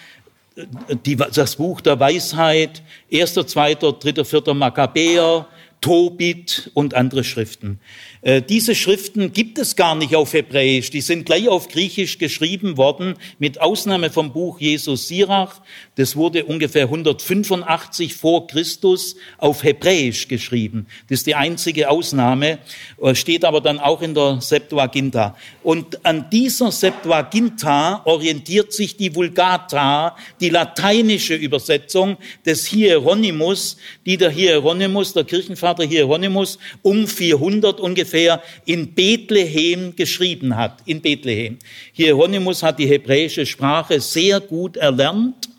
[1.04, 5.46] die, das Buch der Weisheit, erster, zweiter, dritter, vierter Makkabäer,
[5.82, 7.80] Tobit und andere Schriften.
[8.22, 12.76] Äh, diese Schriften gibt es gar nicht auf Hebräisch, die sind gleich auf Griechisch geschrieben
[12.76, 15.60] worden, mit Ausnahme vom Buch Jesus Sirach.
[15.94, 20.86] Das wurde ungefähr 185 vor Christus auf Hebräisch geschrieben.
[21.10, 22.60] Das ist die einzige Ausnahme,
[23.02, 25.36] äh, steht aber dann auch in der Septuaginta.
[25.62, 33.76] Und an dieser Septuaginta orientiert sich die Vulgata, die lateinische Übersetzung des Hieronymus,
[34.06, 41.58] die der Hieronymus, der Kirchenvater Hieronymus, um 400 ungefähr in Bethlehem geschrieben hat, in Bethlehem.
[41.92, 45.51] Hieronymus hat die hebräische Sprache sehr gut erlernt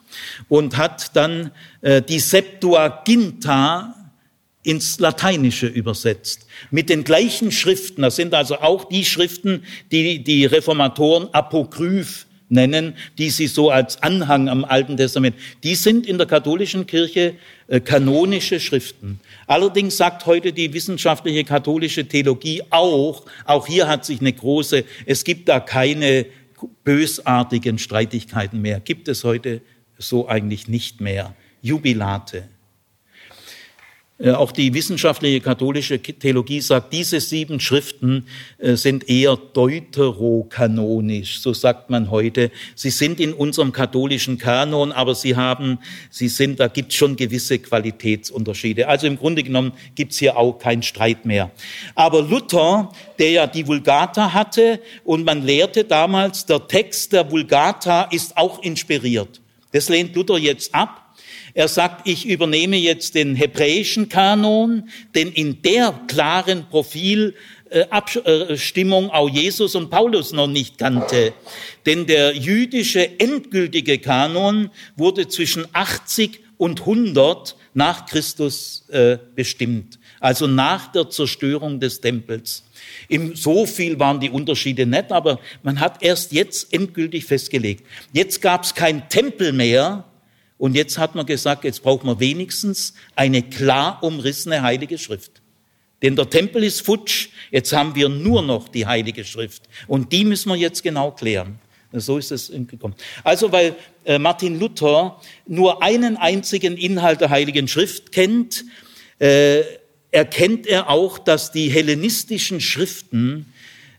[0.53, 1.49] und hat dann
[1.81, 3.95] äh, die Septuaginta
[4.61, 6.45] ins Lateinische übersetzt.
[6.69, 12.93] Mit den gleichen Schriften, das sind also auch die Schriften, die die Reformatoren apokryph nennen,
[13.17, 17.33] die sie so als Anhang am Alten Testament, die sind in der katholischen Kirche
[17.67, 19.19] äh, kanonische Schriften.
[19.47, 25.23] Allerdings sagt heute die wissenschaftliche katholische Theologie auch, auch hier hat sich eine große, es
[25.23, 26.27] gibt da keine
[26.83, 29.61] bösartigen Streitigkeiten mehr, gibt es heute
[30.03, 31.35] so eigentlich nicht mehr.
[31.61, 32.49] Jubilate.
[34.23, 38.25] Äh, auch die wissenschaftliche katholische Theologie sagt, diese sieben Schriften
[38.59, 42.51] äh, sind eher deuterokanonisch, so sagt man heute.
[42.75, 47.15] Sie sind in unserem katholischen Kanon, aber sie haben, sie sind, da gibt es schon
[47.15, 48.87] gewisse Qualitätsunterschiede.
[48.87, 51.51] Also im Grunde genommen gibt es hier auch keinen Streit mehr.
[51.93, 58.03] Aber Luther, der ja die Vulgata hatte und man lehrte damals, der Text der Vulgata
[58.03, 59.42] ist auch inspiriert.
[59.73, 61.03] Das lehnt Luther jetzt ab
[61.53, 69.75] er sagt, ich übernehme jetzt den hebräischen Kanon, denn in der klaren Profilabstimmung auch Jesus
[69.75, 71.33] und Paulus noch nicht kannte.
[71.85, 80.47] Denn der jüdische endgültige Kanon wurde zwischen 80 und 100 nach Christus äh, bestimmt, also
[80.47, 82.63] nach der Zerstörung des Tempels.
[83.07, 87.85] Im so viel waren die Unterschiede nicht, aber man hat erst jetzt endgültig festgelegt.
[88.11, 90.05] Jetzt gab es kein Tempel mehr,
[90.63, 95.41] und jetzt hat man gesagt, jetzt braucht man wenigstens eine klar umrissene heilige Schrift.
[96.01, 99.63] Denn der Tempel ist futsch, jetzt haben wir nur noch die heilige Schrift.
[99.87, 101.59] Und die müssen wir jetzt genau klären.
[101.91, 102.95] So ist es gekommen.
[103.25, 103.75] Also weil
[104.05, 108.63] äh, Martin Luther nur einen einzigen Inhalt der heiligen Schrift kennt,
[109.19, 109.63] äh,
[110.13, 113.51] erkennt er auch, dass die hellenistischen Schriften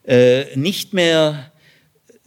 [0.06, 1.50] äh, nicht mehr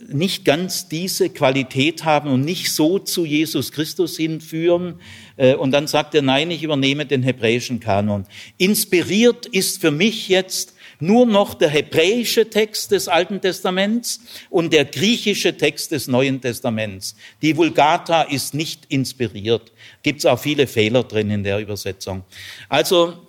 [0.10, 5.02] nicht ganz diese Qualität haben und nicht so zu Jesus Christus hinführen.
[5.38, 8.26] Äh, und dann sagt er, nein, ich übernehme den hebräischen Kanon.
[8.58, 14.20] Inspiriert ist für mich jetzt nur noch der hebräische Text des Alten Testaments
[14.50, 17.16] und der griechische Text des Neuen Testaments.
[17.42, 19.72] Die Vulgata ist nicht inspiriert.
[20.04, 22.24] Gibt es auch viele Fehler drin in der Übersetzung.
[22.70, 23.27] Also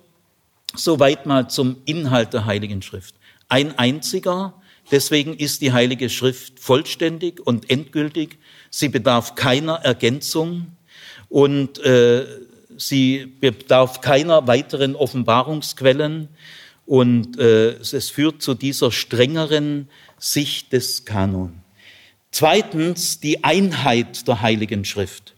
[0.75, 3.15] soweit mal zum Inhalt der Heiligen Schrift.
[3.47, 4.53] Ein einziger
[4.91, 8.39] Deswegen ist die Heilige Schrift vollständig und endgültig.
[8.71, 10.67] Sie bedarf keiner Ergänzung
[11.27, 12.25] und äh,
[12.77, 16.29] sie bedarf keiner weiteren Offenbarungsquellen.
[16.87, 21.61] Und äh, es führt zu dieser strengeren Sicht des Kanon.
[22.31, 25.35] Zweitens die Einheit der Heiligen Schrift.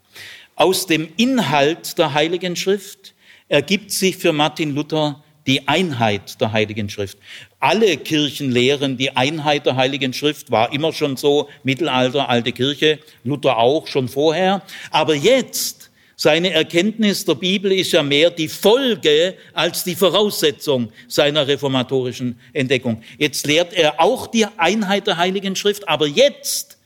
[0.55, 3.13] Aus dem Inhalt der Heiligen Schrift
[3.51, 7.17] ergibt sich für Martin Luther die Einheit der Heiligen Schrift.
[7.59, 12.99] Alle Kirchen lehren die Einheit der Heiligen Schrift, war immer schon so, Mittelalter, alte Kirche,
[13.25, 14.61] Luther auch schon vorher.
[14.89, 21.45] Aber jetzt, seine Erkenntnis der Bibel ist ja mehr die Folge als die Voraussetzung seiner
[21.45, 23.03] reformatorischen Entdeckung.
[23.17, 26.77] Jetzt lehrt er auch die Einheit der Heiligen Schrift, aber jetzt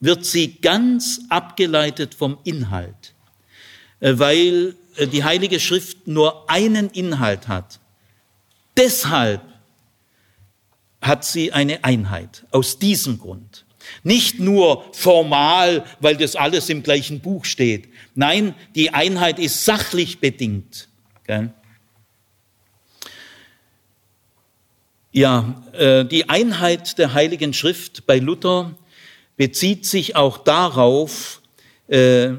[0.00, 3.14] wird sie ganz abgeleitet vom Inhalt,
[4.00, 7.80] äh, weil die Heilige Schrift nur einen Inhalt hat.
[8.76, 9.42] Deshalb
[11.00, 13.64] hat sie eine Einheit, aus diesem Grund.
[14.02, 17.88] Nicht nur formal, weil das alles im gleichen Buch steht.
[18.14, 20.88] Nein, die Einheit ist sachlich bedingt.
[25.12, 28.74] Ja, äh, die Einheit der Heiligen Schrift bei Luther
[29.36, 31.40] bezieht sich auch darauf,
[31.88, 32.36] äh, äh,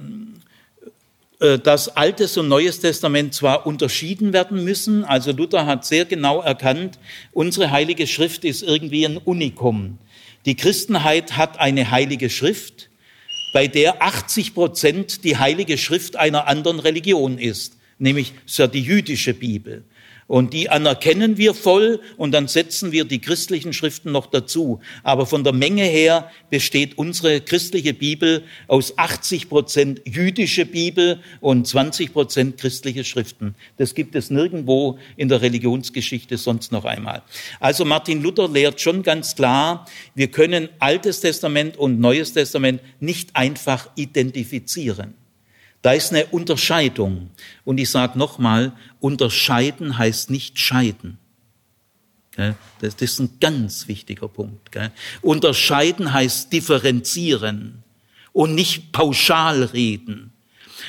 [1.39, 6.98] dass Altes und Neues Testament zwar unterschieden werden müssen, also Luther hat sehr genau erkannt,
[7.34, 9.98] unsere heilige Schrift ist irgendwie ein Unikum.
[10.45, 12.89] Die Christenheit hat eine heilige Schrift,
[13.54, 18.34] bei der 80 Prozent die heilige Schrift einer anderen Religion ist, nämlich
[18.74, 19.86] die jüdische Bibel.
[20.27, 24.79] Und die anerkennen wir voll und dann setzen wir die christlichen Schriften noch dazu.
[25.03, 31.67] Aber von der Menge her besteht unsere christliche Bibel aus 80 Prozent jüdische Bibel und
[31.67, 33.53] 20 Prozent christliche Schriften.
[33.77, 37.21] Das gibt es nirgendwo in der Religionsgeschichte sonst noch einmal.
[37.59, 39.85] Also Martin Luther lehrt schon ganz klar,
[40.15, 45.13] wir können Altes Testament und Neues Testament nicht einfach identifizieren.
[45.86, 47.30] Da ist eine Unterscheidung.
[47.63, 51.19] Und ich sage nochmal, unterscheiden heißt nicht scheiden.
[52.82, 54.76] Das ist ein ganz wichtiger Punkt.
[55.21, 57.84] Unterscheiden heißt differenzieren
[58.34, 60.34] und nicht pauschal reden.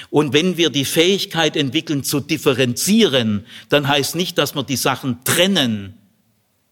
[0.09, 5.23] Und wenn wir die Fähigkeit entwickeln zu differenzieren, dann heißt nicht, dass wir die Sachen
[5.25, 5.93] trennen.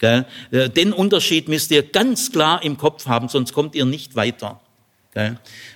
[0.00, 4.62] Den Unterschied müsst ihr ganz klar im Kopf haben, sonst kommt ihr nicht weiter.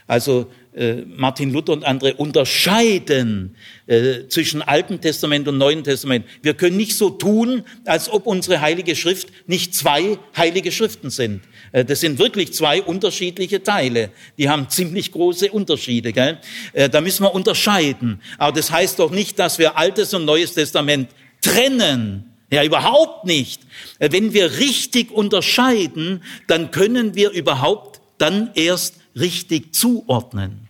[0.07, 0.68] Also äh,
[1.17, 6.25] Martin Luther und andere unterscheiden äh, zwischen Alten Testament und Neuen Testament.
[6.43, 11.43] Wir können nicht so tun, als ob unsere heilige Schrift nicht zwei heilige Schriften sind.
[11.73, 14.11] Äh, das sind wirklich zwei unterschiedliche Teile.
[14.37, 16.12] Die haben ziemlich große Unterschiede.
[16.12, 16.38] Gell?
[16.73, 18.21] Äh, da müssen wir unterscheiden.
[18.38, 21.11] Aber das heißt doch nicht, dass wir Altes und Neues Testament
[21.41, 22.25] trennen.
[22.51, 23.62] Ja, überhaupt nicht.
[23.99, 30.68] Äh, wenn wir richtig unterscheiden, dann können wir überhaupt dann erst richtig zuordnen.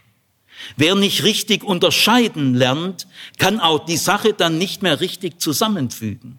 [0.77, 3.07] Wer nicht richtig unterscheiden lernt,
[3.39, 6.39] kann auch die Sache dann nicht mehr richtig zusammenfügen.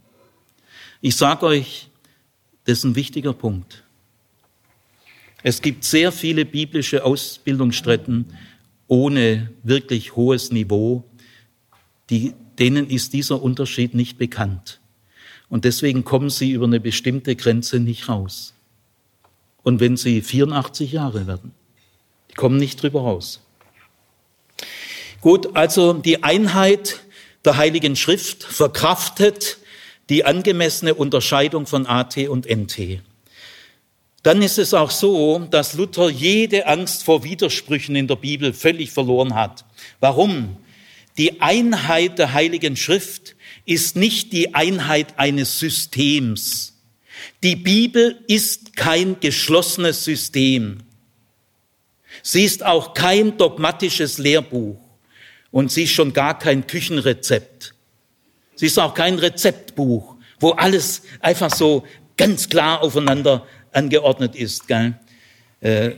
[1.02, 1.90] Ich sage euch,
[2.66, 3.84] das ist ein wichtiger Punkt.
[5.42, 8.26] Es gibt sehr viele biblische Ausbildungsstätten
[8.88, 11.04] ohne wirklich hohes Niveau,
[12.10, 14.82] die, denen ist dieser Unterschied nicht bekannt.
[15.48, 18.54] Und deswegen kommen sie über eine bestimmte Grenze nicht raus.
[19.64, 21.54] Und wenn sie 84 Jahre werden,
[22.30, 23.42] die kommen nicht drüber raus.
[25.22, 27.02] Gut, also die Einheit
[27.44, 29.58] der Heiligen Schrift verkraftet
[30.10, 33.02] die angemessene Unterscheidung von AT und NT.
[34.24, 38.92] Dann ist es auch so, dass Luther jede Angst vor Widersprüchen in der Bibel völlig
[38.92, 39.66] verloren hat.
[40.00, 40.58] Warum?
[41.18, 46.78] Die Einheit der Heiligen Schrift ist nicht die Einheit eines Systems.
[47.44, 50.80] Die Bibel ist kein geschlossenes System.
[52.24, 54.89] Sie ist auch kein dogmatisches Lehrbuch.
[55.52, 57.74] Und sie ist schon gar kein Küchenrezept.
[58.56, 61.84] Sie ist auch kein Rezeptbuch, wo alles einfach so
[62.18, 64.68] ganz klar aufeinander angeordnet ist.
[64.68, 64.94] Gell?
[65.62, 65.92] Äh,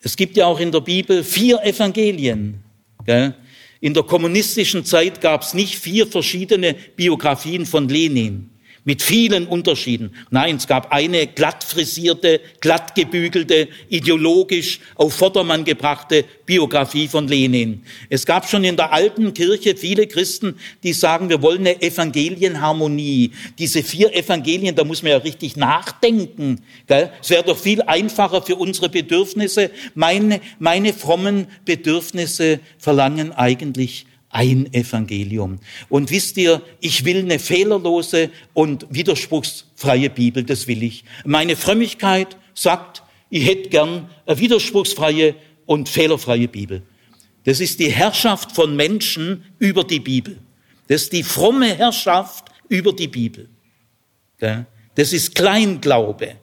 [0.00, 2.62] es gibt ja auch in der Bibel vier Evangelien.
[3.04, 3.34] Gell?
[3.80, 8.50] In der kommunistischen Zeit gab es nicht vier verschiedene Biografien von Lenin
[8.84, 10.14] mit vielen Unterschieden.
[10.30, 17.82] Nein, es gab eine glatt frisierte, glatt gebügelte, ideologisch auf Vordermann gebrachte Biografie von Lenin.
[18.08, 23.32] Es gab schon in der alten Kirche viele Christen, die sagen, wir wollen eine Evangelienharmonie.
[23.58, 26.60] Diese vier Evangelien, da muss man ja richtig nachdenken.
[26.88, 27.10] Gell?
[27.20, 29.70] Es wäre doch viel einfacher für unsere Bedürfnisse.
[29.94, 35.60] Meine, meine frommen Bedürfnisse verlangen eigentlich ein Evangelium.
[35.88, 41.04] Und wisst ihr, ich will eine fehlerlose und widerspruchsfreie Bibel, das will ich.
[41.24, 46.82] Meine Frömmigkeit sagt, ich hätte gern eine widerspruchsfreie und fehlerfreie Bibel.
[47.44, 50.38] Das ist die Herrschaft von Menschen über die Bibel.
[50.88, 53.48] Das ist die fromme Herrschaft über die Bibel.
[54.94, 56.36] Das ist Kleinglaube.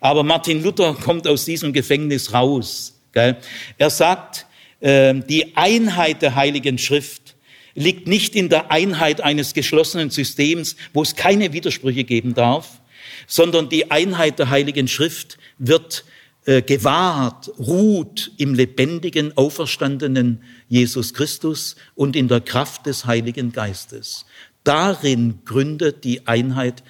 [0.00, 3.00] Aber Martin Luther kommt aus diesem Gefängnis raus.
[3.12, 4.46] Er sagt,
[4.82, 7.36] die Einheit der Heiligen Schrift
[7.74, 12.80] liegt nicht in der Einheit eines geschlossenen Systems, wo es keine Widersprüche geben darf,
[13.26, 16.04] sondern die Einheit der Heiligen Schrift wird
[16.44, 24.26] äh, gewahrt, ruht im lebendigen, auferstandenen Jesus Christus und in der Kraft des Heiligen Geistes.
[24.64, 26.82] Darin gründet die Einheit,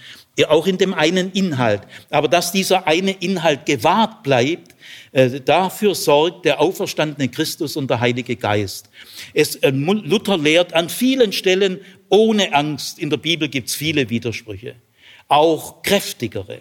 [0.48, 1.82] auch in dem einen Inhalt.
[2.10, 4.74] Aber dass dieser eine Inhalt gewahrt bleibt,
[5.12, 8.88] äh, dafür sorgt der auferstandene Christus und der Heilige Geist.
[9.34, 12.98] Es, äh, Luther lehrt an vielen Stellen ohne Angst.
[12.98, 14.74] In der Bibel gibt es viele Widersprüche,
[15.28, 16.60] auch kräftigere.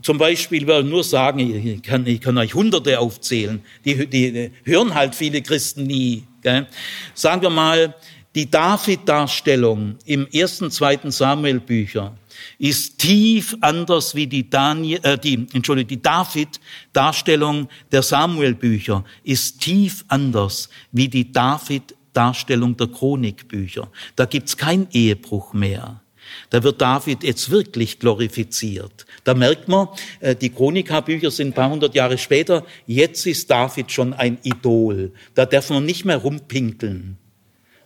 [0.00, 4.94] Zum Beispiel will nur sagen, ich kann, ich kann euch Hunderte aufzählen, die, die hören
[4.94, 6.24] halt viele Christen nie.
[6.42, 6.66] Gell?
[7.14, 7.94] Sagen wir mal,
[8.34, 12.16] die David-Darstellung im ersten, zweiten Samuel-Bücher
[12.58, 20.04] ist tief anders wie die, Daniel, äh, die, Entschuldigung, die David-Darstellung der Samuel-Bücher ist tief
[20.08, 23.90] anders wie die David-Darstellung der Chronikbücher.
[24.16, 26.02] Da gibt's kein Ehebruch mehr.
[26.50, 29.06] Da wird David jetzt wirklich glorifiziert.
[29.24, 29.88] Da merkt man,
[30.20, 32.64] äh, die Chronika-Bücher sind ein paar hundert Jahre später.
[32.86, 35.12] Jetzt ist David schon ein Idol.
[35.34, 37.18] Da darf man nicht mehr rumpinkeln.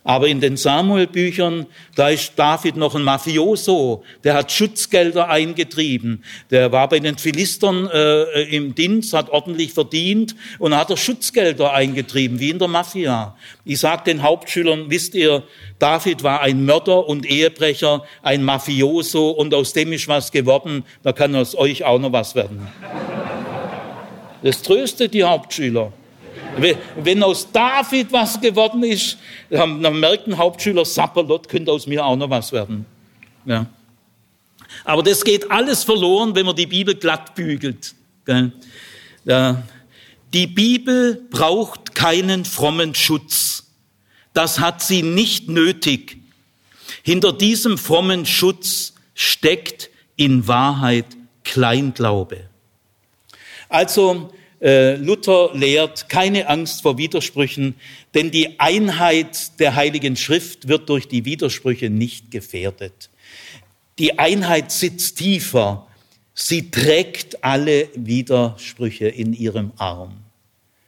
[0.07, 6.23] Aber in den Samuel-Büchern, da ist David noch ein Mafioso, der hat Schutzgelder eingetrieben.
[6.49, 11.73] Der war bei den Philistern äh, im Dienst, hat ordentlich verdient und hat er Schutzgelder
[11.73, 13.35] eingetrieben, wie in der Mafia.
[13.65, 15.43] Ich sage den Hauptschülern, wisst ihr,
[15.77, 21.11] David war ein Mörder und Ehebrecher, ein Mafioso und aus dem ist was geworden, da
[21.11, 22.65] kann aus euch auch noch was werden.
[24.41, 25.91] Das tröstet die Hauptschüler.
[26.95, 29.17] Wenn aus David was geworden ist,
[29.49, 32.85] dann merkt ein Hauptschüler, Sapperlot könnte aus mir auch noch was werden.
[33.45, 33.65] Ja.
[34.83, 37.95] Aber das geht alles verloren, wenn man die Bibel glatt bügelt.
[40.33, 43.65] Die Bibel braucht keinen frommen Schutz.
[44.33, 46.17] Das hat sie nicht nötig.
[47.03, 51.05] Hinter diesem frommen Schutz steckt in Wahrheit
[51.43, 52.49] Kleinglaube.
[53.69, 57.75] Also Luther lehrt keine Angst vor Widersprüchen,
[58.13, 63.09] denn die Einheit der Heiligen Schrift wird durch die Widersprüche nicht gefährdet.
[63.99, 65.87] Die Einheit sitzt tiefer.
[66.33, 70.17] Sie trägt alle Widersprüche in ihrem Arm.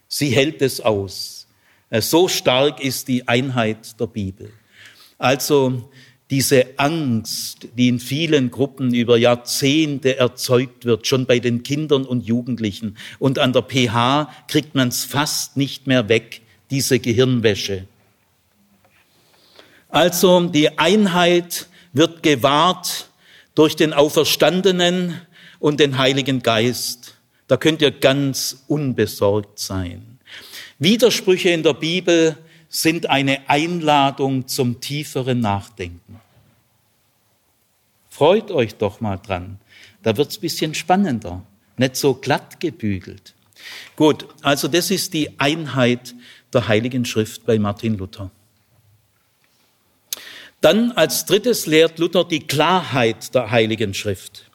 [0.08, 1.46] Sie hält es aus.
[1.90, 4.52] Äh, so stark ist die Einheit der Bibel.
[5.18, 5.90] Also
[6.30, 12.24] diese Angst, die in vielen Gruppen über Jahrzehnte erzeugt wird, schon bei den Kindern und
[12.24, 12.96] Jugendlichen.
[13.18, 17.86] Und an der PH kriegt man es fast nicht mehr weg, diese Gehirnwäsche.
[19.88, 23.08] Also die Einheit wird gewahrt
[23.56, 25.20] durch den Auferstandenen
[25.58, 27.16] und den Heiligen Geist.
[27.48, 30.18] Da könnt ihr ganz unbesorgt sein.
[30.78, 32.36] Widersprüche in der Bibel
[32.70, 36.20] sind eine Einladung zum tieferen Nachdenken.
[38.08, 39.58] Freut euch doch mal dran.
[40.02, 41.42] Da wird's bisschen spannender,
[41.76, 43.34] nicht so glatt gebügelt.
[43.96, 46.14] Gut, also das ist die Einheit
[46.52, 48.30] der Heiligen Schrift bei Martin Luther.
[50.60, 54.49] Dann als drittes lehrt Luther die Klarheit der Heiligen Schrift.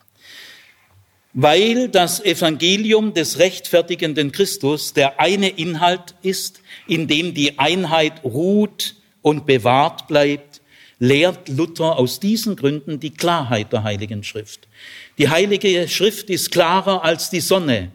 [1.37, 8.95] Weil das Evangelium des rechtfertigenden Christus der eine Inhalt ist, in dem die Einheit ruht
[9.21, 10.61] und bewahrt bleibt,
[10.97, 14.69] lehrt Luther aus diesen Gründen die Klarheit der Heiligen Schrift.
[15.17, 17.91] Die Heilige Schrift ist klarer als die Sonne.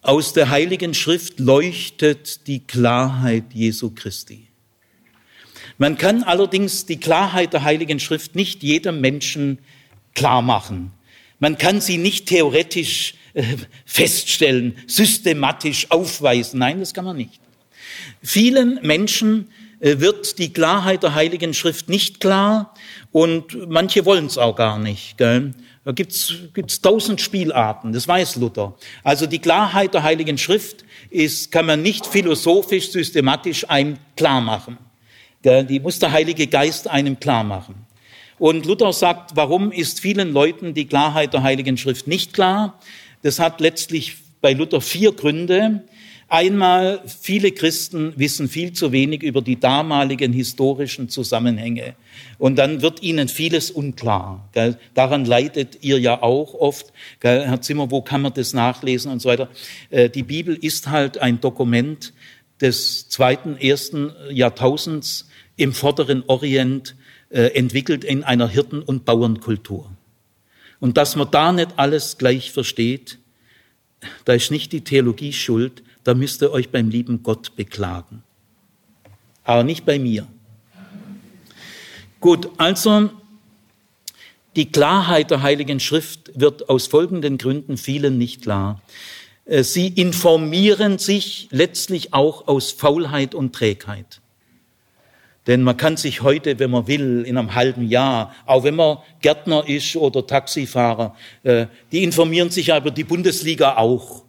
[0.00, 4.48] Aus der Heiligen Schrift leuchtet die Klarheit Jesu Christi.
[5.76, 9.58] Man kann allerdings die Klarheit der Heiligen Schrift nicht jedem Menschen
[10.16, 10.90] klar machen.
[11.38, 13.44] Man kann sie nicht theoretisch äh,
[13.84, 16.58] feststellen, systematisch aufweisen.
[16.58, 17.40] Nein, das kann man nicht.
[18.22, 19.48] Vielen Menschen
[19.78, 22.74] äh, wird die Klarheit der Heiligen Schrift nicht klar
[23.12, 25.18] und manche wollen es auch gar nicht.
[25.18, 25.54] Gell?
[25.84, 28.74] Da gibt's gibt's tausend Spielarten, das weiß Luther.
[29.04, 34.78] Also die Klarheit der Heiligen Schrift ist, kann man nicht philosophisch, systematisch einem klar machen.
[35.42, 35.64] Gell?
[35.64, 37.85] Die muss der Heilige Geist einem klar machen.
[38.38, 42.78] Und Luther sagt, warum ist vielen Leuten die Klarheit der Heiligen Schrift nicht klar?
[43.22, 45.84] Das hat letztlich bei Luther vier Gründe.
[46.28, 51.94] Einmal, viele Christen wissen viel zu wenig über die damaligen historischen Zusammenhänge.
[52.36, 54.48] Und dann wird ihnen vieles unklar.
[54.52, 54.76] Gell?
[54.94, 56.92] Daran leidet ihr ja auch oft.
[57.20, 57.46] Gell?
[57.46, 59.48] Herr Zimmer, wo kann man das nachlesen und so weiter?
[59.90, 62.12] Äh, die Bibel ist halt ein Dokument
[62.60, 66.96] des zweiten, ersten Jahrtausends im vorderen Orient,
[67.30, 69.90] äh, entwickelt in einer Hirten- und Bauernkultur.
[70.80, 73.18] Und dass man da nicht alles gleich versteht,
[74.24, 78.22] da ist nicht die Theologie schuld, da müsst ihr euch beim lieben Gott beklagen.
[79.44, 80.26] aber nicht bei mir.
[82.20, 83.10] Gut, also
[84.56, 88.80] die Klarheit der Heiligen Schrift wird aus folgenden Gründen vielen nicht klar.
[89.44, 94.20] Äh, sie informieren sich letztlich auch aus Faulheit und Trägheit.
[95.46, 98.98] Denn man kann sich heute, wenn man will, in einem halben Jahr, auch wenn man
[99.20, 104.24] Gärtner ist oder Taxifahrer, äh, die informieren sich ja über die Bundesliga auch.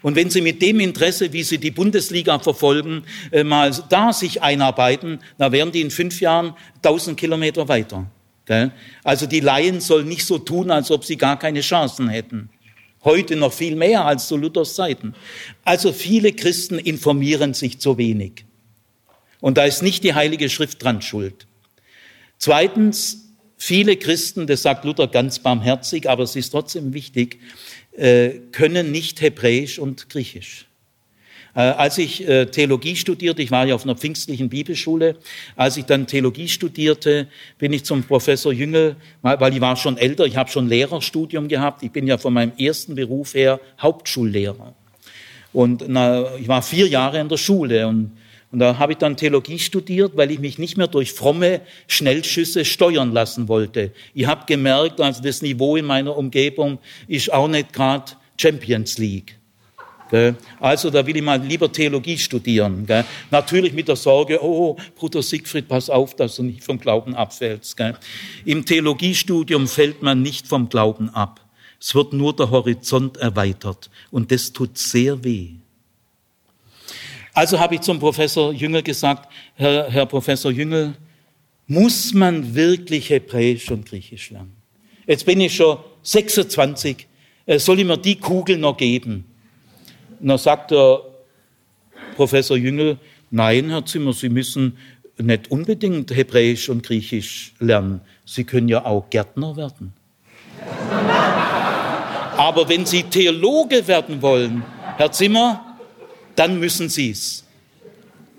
[0.00, 4.40] Und wenn Sie mit dem Interesse, wie Sie die Bundesliga verfolgen, äh, mal da sich
[4.42, 8.06] einarbeiten, dann wären die in fünf Jahren 1000 Kilometer weiter.
[9.04, 12.48] Also die Laien sollen nicht so tun, als ob sie gar keine Chancen hätten.
[13.04, 15.14] Heute noch viel mehr als zu Luthers Zeiten.
[15.64, 18.44] Also viele Christen informieren sich zu wenig.
[19.40, 21.46] Und da ist nicht die Heilige Schrift dran schuld.
[22.38, 27.38] Zweitens, viele Christen, das sagt Luther ganz barmherzig, aber es ist trotzdem wichtig,
[27.96, 30.66] äh, können nicht Hebräisch und Griechisch.
[31.54, 35.16] Äh, als ich äh, Theologie studierte, ich war ja auf einer pfingstlichen Bibelschule,
[35.56, 37.26] als ich dann Theologie studierte,
[37.58, 41.82] bin ich zum Professor Jüngel, weil ich war schon älter, ich habe schon Lehrerstudium gehabt,
[41.82, 44.74] ich bin ja von meinem ersten Beruf her Hauptschullehrer.
[45.52, 48.12] Und na, ich war vier Jahre in der Schule und
[48.50, 52.64] und da habe ich dann Theologie studiert, weil ich mich nicht mehr durch fromme Schnellschüsse
[52.64, 53.92] steuern lassen wollte.
[54.14, 56.78] Ich habe gemerkt, also das Niveau in meiner Umgebung
[57.08, 59.34] ist auch nicht gerade Champions League.
[60.58, 62.86] Also da will ich mal lieber Theologie studieren.
[63.30, 67.76] Natürlich mit der Sorge, oh, Bruder Siegfried, pass auf, dass du nicht vom Glauben abfällst.
[68.46, 71.44] Im Theologiestudium fällt man nicht vom Glauben ab.
[71.78, 75.57] Es wird nur der Horizont erweitert und das tut sehr weh.
[77.38, 80.94] Also habe ich zum Professor Jüngel gesagt, Herr, Herr Professor Jüngel,
[81.68, 84.56] muss man wirklich Hebräisch und Griechisch lernen?
[85.06, 87.06] Jetzt bin ich schon 26,
[87.46, 89.24] äh, soll ich mir die Kugel noch geben?
[90.18, 91.00] Und dann sagt der
[92.16, 92.98] Professor Jüngel,
[93.30, 94.76] nein, Herr Zimmer, Sie müssen
[95.16, 98.00] nicht unbedingt Hebräisch und Griechisch lernen.
[98.24, 99.92] Sie können ja auch Gärtner werden.
[102.36, 104.64] Aber wenn Sie Theologe werden wollen,
[104.96, 105.67] Herr Zimmer,
[106.38, 107.44] dann müssen sie es.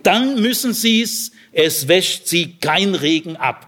[0.04, 1.32] Dann müssen sie es.
[1.52, 3.68] Es wäscht sie kein Regen ab.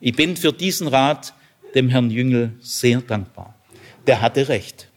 [0.00, 1.34] Ich bin für diesen Rat
[1.74, 3.54] dem Herrn Jüngel sehr dankbar.
[4.06, 4.88] Der hatte recht.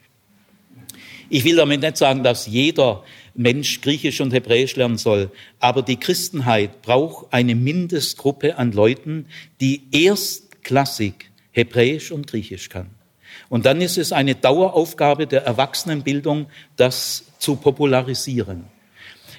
[1.30, 3.04] Ich will damit nicht sagen, dass jeder
[3.36, 9.28] Mensch Griechisch und Hebräisch lernen soll, aber die Christenheit braucht eine Mindestgruppe an Leuten,
[9.62, 12.90] die erstklassig Hebräisch und Griechisch kann.
[13.50, 18.66] Und dann ist es eine Daueraufgabe der Erwachsenenbildung, das zu popularisieren.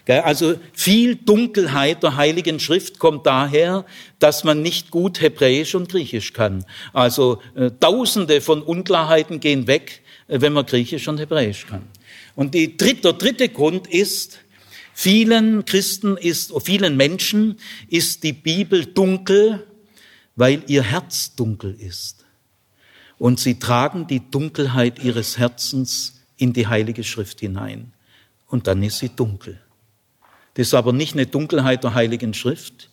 [0.09, 3.87] Also viel Dunkelheit der Heiligen Schrift kommt daher,
[4.19, 6.65] dass man nicht gut Hebräisch und Griechisch kann.
[6.93, 11.87] Also äh, Tausende von Unklarheiten gehen weg, äh, wenn man Griechisch und Hebräisch kann.
[12.35, 14.41] Und die dritte, der dritte Grund ist,
[14.93, 19.65] vielen Christen ist, vielen Menschen ist die Bibel dunkel,
[20.35, 22.25] weil ihr Herz dunkel ist.
[23.19, 27.93] Und sie tragen die Dunkelheit ihres Herzens in die Heilige Schrift hinein.
[28.49, 29.61] Und dann ist sie dunkel.
[30.55, 32.91] Das ist aber nicht eine Dunkelheit der Heiligen Schrift,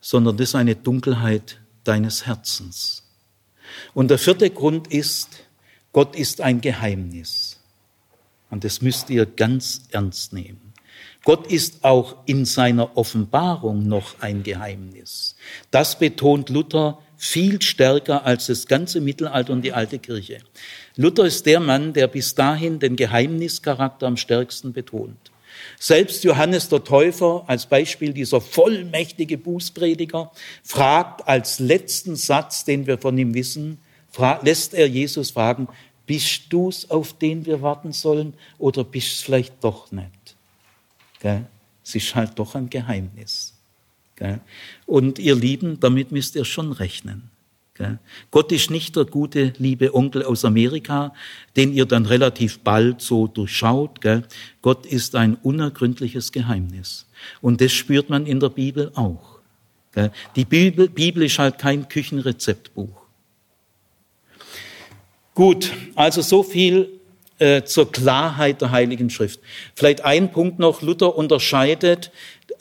[0.00, 3.02] sondern das ist eine Dunkelheit deines Herzens.
[3.94, 5.44] Und der vierte Grund ist,
[5.92, 7.58] Gott ist ein Geheimnis.
[8.50, 10.72] Und das müsst ihr ganz ernst nehmen.
[11.24, 15.36] Gott ist auch in seiner Offenbarung noch ein Geheimnis.
[15.70, 20.38] Das betont Luther viel stärker als das ganze Mittelalter und die alte Kirche.
[20.96, 25.31] Luther ist der Mann, der bis dahin den Geheimnischarakter am stärksten betont.
[25.82, 30.30] Selbst Johannes der Täufer als Beispiel dieser vollmächtige Bußprediger
[30.62, 33.78] fragt als letzten Satz, den wir von ihm wissen,
[34.42, 35.66] lässt er Jesus fragen,
[36.06, 40.36] bist du's, auf den wir warten sollen, oder bist es vielleicht doch nicht?
[41.18, 41.46] Gell?
[41.84, 43.54] Es ist halt doch ein Geheimnis.
[44.14, 44.38] Gell?
[44.86, 47.31] Und ihr Lieben, damit müsst ihr schon rechnen.
[48.30, 51.14] Gott ist nicht der gute, liebe Onkel aus Amerika,
[51.56, 54.00] den ihr dann relativ bald so durchschaut.
[54.60, 57.06] Gott ist ein unergründliches Geheimnis.
[57.40, 59.40] Und das spürt man in der Bibel auch.
[60.36, 63.02] Die Bibel, Bibel ist halt kein Küchenrezeptbuch.
[65.34, 67.00] Gut, also so viel
[67.38, 69.40] äh, zur Klarheit der Heiligen Schrift.
[69.74, 70.82] Vielleicht ein Punkt noch.
[70.82, 72.10] Luther unterscheidet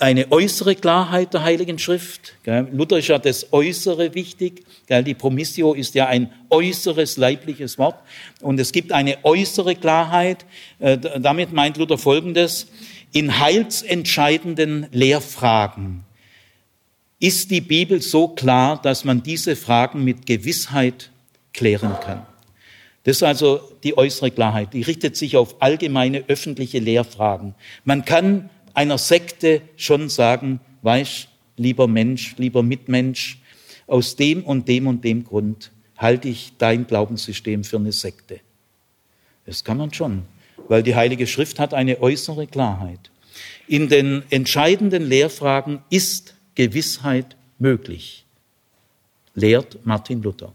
[0.01, 2.33] eine äußere Klarheit der Heiligen Schrift.
[2.71, 4.65] Luther ist ja das Äußere wichtig.
[4.89, 7.99] Die Promissio ist ja ein äußeres leibliches Wort.
[8.41, 10.45] Und es gibt eine äußere Klarheit.
[10.79, 12.67] Äh, damit meint Luther Folgendes.
[13.13, 16.03] In heilsentscheidenden Lehrfragen
[17.19, 21.11] ist die Bibel so klar, dass man diese Fragen mit Gewissheit
[21.53, 22.25] klären kann.
[23.03, 24.73] Das ist also die äußere Klarheit.
[24.73, 27.55] Die richtet sich auf allgemeine öffentliche Lehrfragen.
[27.83, 33.39] Man kann einer Sekte schon sagen, weißt, lieber Mensch, lieber Mitmensch,
[33.88, 38.39] aus dem und dem und dem Grund halte ich dein Glaubenssystem für eine Sekte.
[39.45, 40.24] Das kann man schon,
[40.67, 43.11] weil die Heilige Schrift hat eine äußere Klarheit.
[43.67, 48.26] In den entscheidenden Lehrfragen ist Gewissheit möglich,
[49.36, 50.53] lehrt Martin Luther.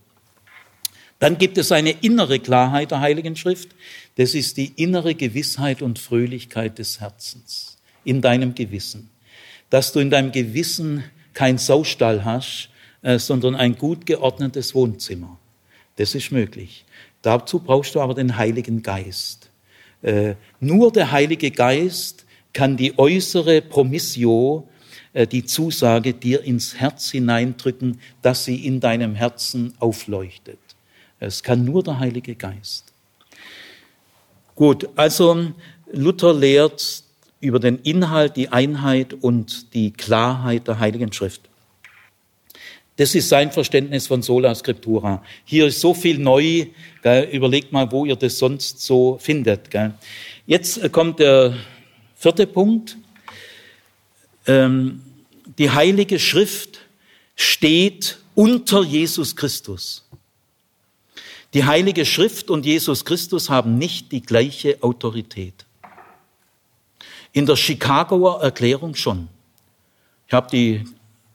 [1.19, 3.71] Dann gibt es eine innere Klarheit der Heiligen Schrift.
[4.17, 7.76] Das ist die innere Gewissheit und Fröhlichkeit des Herzens
[8.07, 9.11] in deinem Gewissen.
[9.69, 11.05] Dass du in deinem Gewissen
[11.35, 12.71] kein Saustall hast,
[13.03, 15.39] äh, sondern ein gut geordnetes Wohnzimmer.
[15.97, 16.85] Das ist möglich.
[17.23, 19.51] Dazu brauchst du aber den Heiligen Geist.
[20.03, 24.69] Äh, nur der Heilige Geist kann die äußere Promissio,
[25.13, 30.59] äh, die Zusage dir ins Herz hineindrücken, dass sie in deinem Herzen aufleuchtet.
[31.19, 32.93] Es kann nur der Heilige Geist.
[34.55, 35.53] Gut, also
[35.93, 37.03] Luther lehrt
[37.41, 41.43] über den Inhalt, die Einheit und die Klarheit der Heiligen Schrift.
[42.97, 45.23] Das ist sein Verständnis von Sola Scriptura.
[45.45, 46.67] Hier ist so viel neu.
[47.03, 47.29] Gell?
[47.31, 49.71] Überlegt mal, wo ihr das sonst so findet.
[49.71, 49.93] Gell?
[50.47, 51.55] Jetzt kommt der
[52.17, 52.97] vierte Punkt.
[54.47, 55.03] Ähm,
[55.59, 56.81] die Heilige Schrift
[57.35, 60.07] steht unter Jesus Christus.
[61.53, 65.66] Die Heilige Schrift und Jesus Christus haben nicht die gleiche Autorität.
[67.37, 69.29] In der Chicagoer Erklärung schon.
[70.27, 70.83] Ich habe die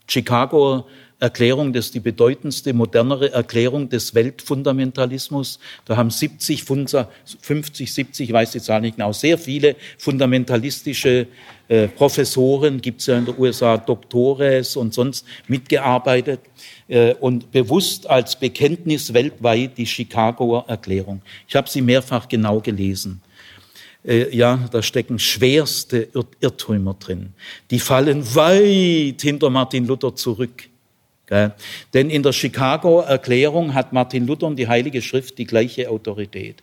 [0.07, 0.87] Chicagoer
[1.19, 5.59] Erklärung, das ist die bedeutendste, modernere Erklärung des Weltfundamentalismus.
[5.85, 11.27] Da haben 70, 50, 70, ich weiß die Zahl nicht genau, sehr viele fundamentalistische
[11.67, 16.39] äh, Professoren, gibt es ja in den USA Doktores und sonst mitgearbeitet
[16.87, 21.21] äh, und bewusst als Bekenntnis weltweit die Chicagoer Erklärung.
[21.47, 23.21] Ich habe sie mehrfach genau gelesen.
[24.03, 26.07] Äh, ja, da stecken schwerste
[26.39, 27.33] Irrtümer drin.
[27.69, 30.67] Die fallen weit hinter Martin Luther zurück.
[31.93, 36.57] Denn in der Chicago Erklärung hat Martin Luther und die Heilige Schrift die gleiche Autorität.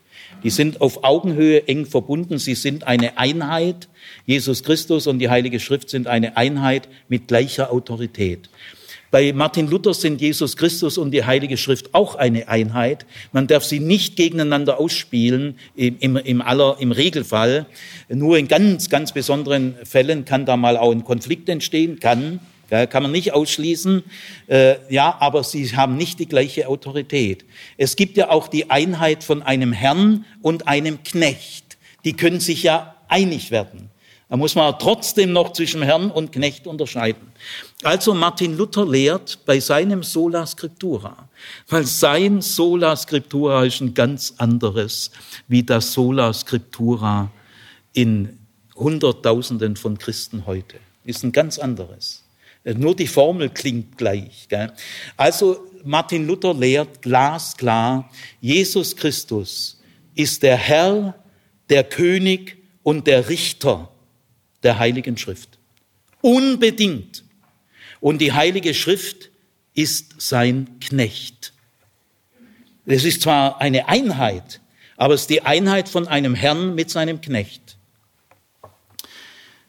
[0.45, 2.37] Die sind auf Augenhöhe eng verbunden.
[2.37, 3.89] Sie sind eine Einheit.
[4.27, 8.51] Jesus Christus und die Heilige Schrift sind eine Einheit mit gleicher Autorität.
[9.11, 13.07] Bei Martin Luther sind Jesus Christus und die Heilige Schrift auch eine Einheit.
[13.33, 17.65] Man darf sie nicht gegeneinander ausspielen, im, im, im, aller, im Regelfall.
[18.11, 22.41] Nur in ganz, ganz besonderen Fällen kann da mal auch ein Konflikt entstehen, kann.
[22.69, 24.03] Kann man nicht ausschließen.
[24.47, 27.47] Äh, ja, aber sie haben nicht die gleiche Autorität.
[27.79, 31.79] Es gibt ja auch die Einheit von einem Herrn und einem Knecht.
[32.05, 33.89] Die können sich ja einig werden.
[34.29, 37.28] Da muss man trotzdem noch zwischen Herrn und Knecht unterscheiden.
[37.85, 41.29] Also Martin Luther lehrt bei seinem Sola Scriptura,
[41.69, 45.13] weil sein Sola Scriptura ist ein ganz anderes
[45.47, 47.31] wie das Sola Scriptura
[47.93, 48.37] in
[48.75, 50.77] Hunderttausenden von Christen heute.
[51.05, 52.25] Ist ein ganz anderes.
[52.65, 54.47] Nur die Formel klingt gleich.
[54.49, 54.73] Gell?
[55.17, 58.11] Also Martin Luther lehrt glasklar,
[58.41, 59.81] Jesus Christus
[60.17, 61.15] ist der Herr,
[61.71, 63.89] der König und der Richter
[64.65, 65.59] der Heiligen Schrift.
[66.21, 67.23] Unbedingt.
[68.01, 69.31] Und die Heilige Schrift
[69.75, 71.53] ist sein Knecht.
[72.87, 74.61] Es ist zwar eine Einheit,
[74.97, 77.77] aber es ist die Einheit von einem Herrn mit seinem Knecht.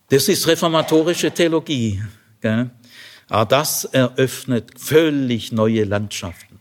[0.10, 2.02] Das ist reformatorische Theologie.
[2.42, 2.72] Gell?
[3.28, 6.60] Aber das eröffnet völlig neue Landschaften.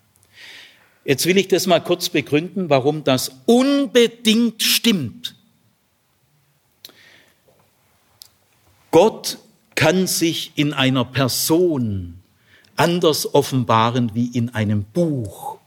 [1.04, 5.34] Jetzt will ich das mal kurz begründen, warum das unbedingt stimmt.
[8.90, 9.38] Gott
[9.78, 12.18] kann sich in einer Person
[12.74, 15.58] anders offenbaren wie in einem Buch.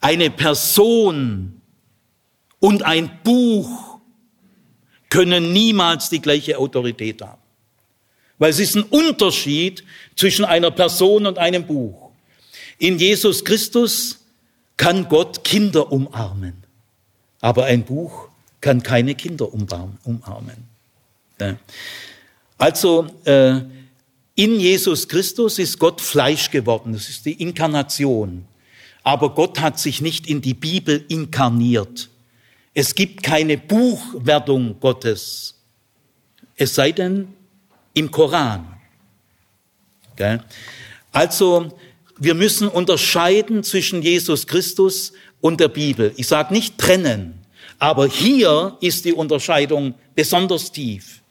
[0.00, 1.60] Eine Person
[2.58, 4.00] und ein Buch
[5.08, 7.40] können niemals die gleiche Autorität haben.
[8.38, 9.84] Weil es ist ein Unterschied
[10.16, 12.10] zwischen einer Person und einem Buch.
[12.78, 14.18] In Jesus Christus
[14.76, 16.64] kann Gott Kinder umarmen,
[17.40, 18.30] aber ein Buch
[18.60, 20.66] kann keine Kinder umarmen.
[22.60, 23.62] Also äh,
[24.34, 28.44] in Jesus Christus ist Gott Fleisch geworden, das ist die Inkarnation.
[29.02, 32.10] Aber Gott hat sich nicht in die Bibel inkarniert.
[32.74, 35.54] Es gibt keine Buchwerdung Gottes.
[36.54, 37.28] Es sei denn,
[37.94, 38.66] im Koran.
[41.12, 41.72] Also
[42.18, 46.12] wir müssen unterscheiden zwischen Jesus Christus und der Bibel.
[46.16, 47.40] Ich sage nicht trennen,
[47.78, 51.22] aber hier ist die Unterscheidung besonders tief.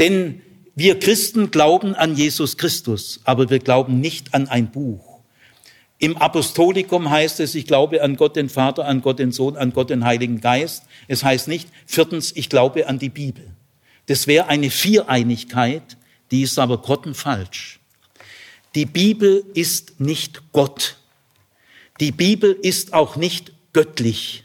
[0.00, 0.42] Denn
[0.76, 5.20] wir Christen glauben an Jesus Christus, aber wir glauben nicht an ein Buch.
[5.98, 9.72] Im Apostolikum heißt es, ich glaube an Gott den Vater, an Gott den Sohn, an
[9.72, 10.82] Gott den Heiligen Geist.
[11.06, 13.46] Es heißt nicht, viertens, ich glaube an die Bibel.
[14.06, 15.96] Das wäre eine Viereinigkeit,
[16.32, 17.78] die ist aber grottenfalsch.
[18.74, 20.96] Die Bibel ist nicht Gott.
[22.00, 24.42] Die Bibel ist auch nicht göttlich.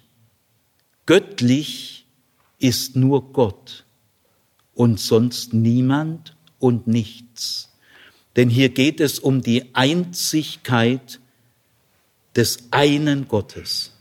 [1.07, 2.05] Göttlich
[2.59, 3.86] ist nur Gott
[4.80, 7.67] und sonst niemand und nichts.
[8.38, 11.19] Denn hier geht es um die Einzigkeit
[12.34, 13.91] des einen Gottes.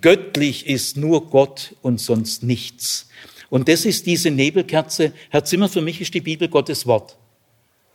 [0.00, 3.08] Göttlich ist nur Gott und sonst nichts.
[3.50, 5.12] Und das ist diese Nebelkerze.
[5.30, 7.16] Herr Zimmer, für mich ist die Bibel Gottes Wort.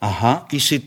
[0.01, 0.81] Aha, ist sie,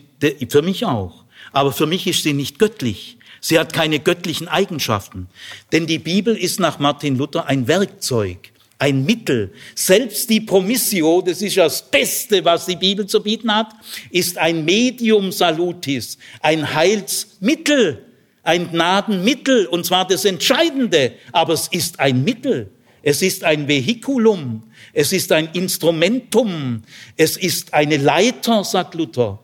[0.51, 1.25] für mich auch.
[1.53, 3.17] Aber für mich ist sie nicht göttlich.
[3.41, 5.31] Sie hat keine göttlichen Eigenschaften.
[5.73, 9.53] Denn die Bibel ist nach Martin Luther ein Werkzeug, ein Mittel.
[9.75, 13.73] Selbst die Promissio, das ist das Beste, was die Bibel zu bieten hat,
[14.11, 18.05] ist ein Medium salutis, ein Heilsmittel,
[18.43, 21.13] ein Gnadenmittel, und zwar das Entscheidende.
[21.33, 22.71] Aber es ist ein Mittel.
[23.07, 24.63] Es ist ein Vehikulum,
[24.95, 26.83] es ist ein Instrumentum,
[27.19, 29.41] es ist eine Leiter, sagt Luther,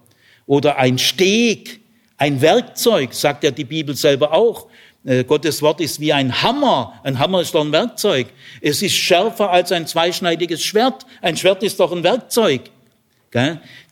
[0.47, 1.81] oder ein Steg,
[2.17, 4.69] ein Werkzeug, sagt ja die Bibel selber auch.
[5.05, 7.01] Äh, Gottes Wort ist wie ein Hammer.
[7.03, 8.29] Ein Hammer ist doch ein Werkzeug.
[8.61, 11.07] Es ist schärfer als ein zweischneidiges Schwert.
[11.23, 12.71] Ein Schwert ist doch ein Werkzeug.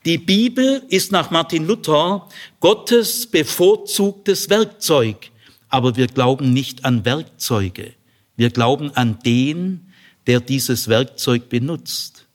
[0.04, 2.28] Die Bibel ist nach Martin Luther
[2.60, 5.30] Gottes bevorzugtes Werkzeug.
[5.68, 7.94] Aber wir glauben nicht an Werkzeuge.
[8.36, 9.92] Wir glauben an den,
[10.26, 12.26] der dieses Werkzeug benutzt.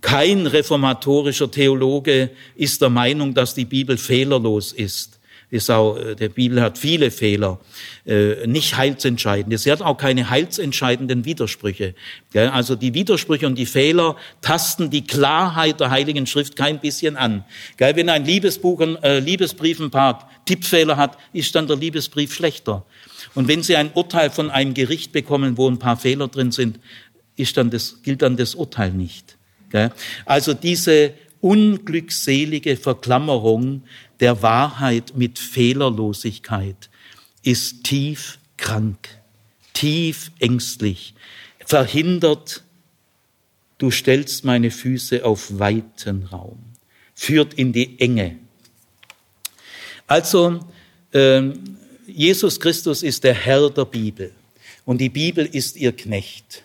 [0.00, 5.18] Kein reformatorischer Theologe ist der Meinung, dass die Bibel fehlerlos ist.
[5.54, 7.60] Ist auch, äh, der Bibel hat viele Fehler,
[8.06, 9.56] äh, nicht heilsentscheidende.
[9.56, 11.94] Sie hat auch keine heilsentscheidenden Widersprüche.
[12.34, 17.44] Also die Widersprüche und die Fehler tasten die Klarheit der Heiligen Schrift kein bisschen an.
[17.78, 22.84] Wenn ein Liebesbuch, äh, Liebesbrief ein paar Tippfehler hat, ist dann der Liebesbrief schlechter.
[23.36, 26.80] Und wenn Sie ein Urteil von einem Gericht bekommen, wo ein paar Fehler drin sind,
[27.36, 29.36] ist dann das, gilt dann das Urteil nicht.
[30.24, 33.82] Also diese unglückselige Verklammerung
[34.18, 36.88] der Wahrheit mit Fehlerlosigkeit
[37.42, 39.20] ist tief krank,
[39.74, 41.12] tief ängstlich,
[41.66, 42.64] verhindert,
[43.76, 46.60] du stellst meine Füße auf weiten Raum,
[47.14, 48.38] führt in die Enge.
[50.06, 50.60] Also
[51.12, 51.76] ähm,
[52.06, 54.32] Jesus Christus ist der Herr der Bibel
[54.86, 56.62] und die Bibel ist ihr Knecht.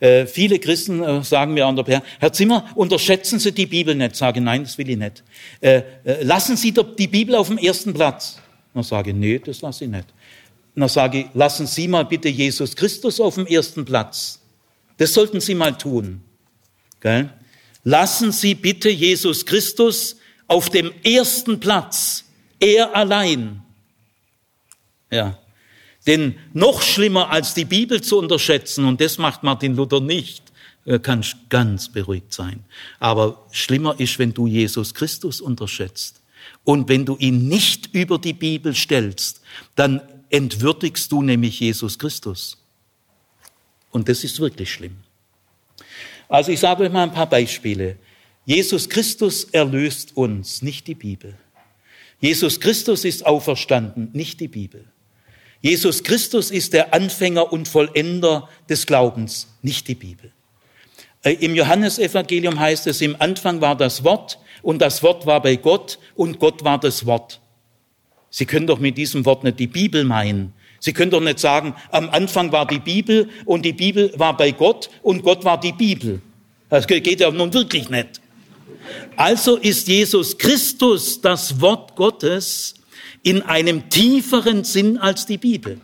[0.00, 3.94] Äh, viele Christen äh, sagen mir an der Per, Herr Zimmer, unterschätzen Sie die Bibel
[3.94, 4.14] nicht.
[4.14, 5.24] Sage, nein, das will ich nicht.
[5.60, 8.38] Äh, äh lassen Sie die Bibel auf dem ersten Platz.
[8.74, 10.06] Dann sage nee, das lasse ich nicht.
[10.76, 14.40] Dann sage ich, lassen Sie mal bitte Jesus Christus auf dem ersten Platz.
[14.98, 16.22] Das sollten Sie mal tun.
[17.00, 17.30] Gell?
[17.82, 22.24] Lassen Sie bitte Jesus Christus auf dem ersten Platz.
[22.60, 23.62] Er allein.
[25.10, 25.38] Ja.
[26.08, 30.42] Denn noch schlimmer als die Bibel zu unterschätzen, und das macht Martin Luther nicht,
[30.86, 32.64] äh, kannst ganz beruhigt sein.
[32.98, 36.22] Aber schlimmer ist, wenn du Jesus Christus unterschätzt.
[36.64, 39.42] Und wenn du ihn nicht über die Bibel stellst,
[39.76, 40.00] dann
[40.30, 42.56] entwürdigst du nämlich Jesus Christus.
[43.90, 44.96] Und das ist wirklich schlimm.
[46.26, 47.98] Also ich sage euch mal ein paar Beispiele.
[48.46, 51.34] Jesus Christus erlöst uns, nicht die Bibel.
[52.18, 54.86] Jesus Christus ist auferstanden, nicht die Bibel.
[55.60, 60.32] Jesus Christus ist der Anfänger und Vollender des Glaubens, nicht die Bibel.
[61.22, 65.56] Äh, Im Johannesevangelium heißt es, im Anfang war das Wort und das Wort war bei
[65.56, 67.40] Gott und Gott war das Wort.
[68.30, 70.52] Sie können doch mit diesem Wort nicht die Bibel meinen.
[70.80, 74.52] Sie können doch nicht sagen, am Anfang war die Bibel und die Bibel war bei
[74.52, 76.20] Gott und Gott war die Bibel.
[76.68, 78.20] Das geht ja nun wirklich nicht.
[79.16, 82.74] Also ist Jesus Christus das Wort Gottes
[83.22, 85.80] in einem tieferen Sinn als die Bibel.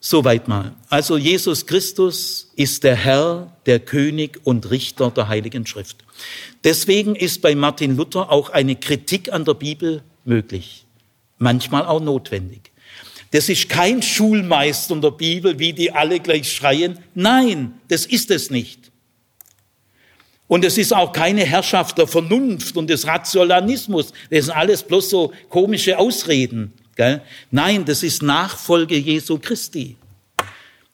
[0.00, 0.74] Soweit mal.
[0.88, 5.98] Also Jesus Christus ist der Herr, der König und Richter der Heiligen Schrift.
[6.64, 10.86] Deswegen ist bei Martin Luther auch eine Kritik an der Bibel möglich,
[11.36, 12.70] manchmal auch notwendig.
[13.32, 16.98] Das ist kein Schulmeister der Bibel, wie die alle gleich schreien.
[17.14, 18.87] Nein, das ist es nicht.
[20.48, 24.12] Und es ist auch keine Herrschaft der Vernunft und des Rationalismus.
[24.30, 26.72] Das sind alles bloß so komische Ausreden.
[26.96, 27.20] Gell?
[27.50, 29.96] Nein, das ist Nachfolge Jesu Christi.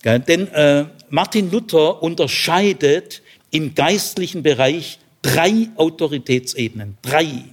[0.02, 0.18] Gell?
[0.18, 6.98] Denn äh, Martin Luther unterscheidet im geistlichen Bereich drei Autoritätsebenen.
[7.00, 7.44] Drei.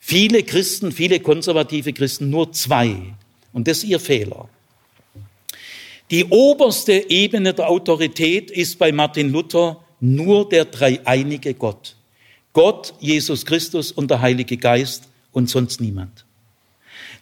[0.00, 2.96] Viele Christen, viele konservative Christen nur zwei.
[3.52, 4.48] Und das ist ihr Fehler.
[6.10, 11.96] Die oberste Ebene der Autorität ist bei Martin Luther nur der dreieinige Gott.
[12.52, 16.24] Gott, Jesus Christus und der Heilige Geist und sonst niemand.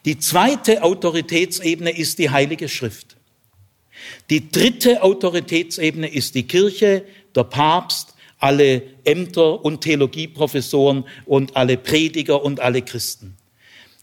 [0.04, 3.16] Die zweite Autoritätsebene ist die Heilige Schrift.
[4.30, 7.04] Die dritte Autoritätsebene ist die Kirche,
[7.34, 13.36] der Papst, alle Ämter und Theologieprofessoren und alle Prediger und alle Christen.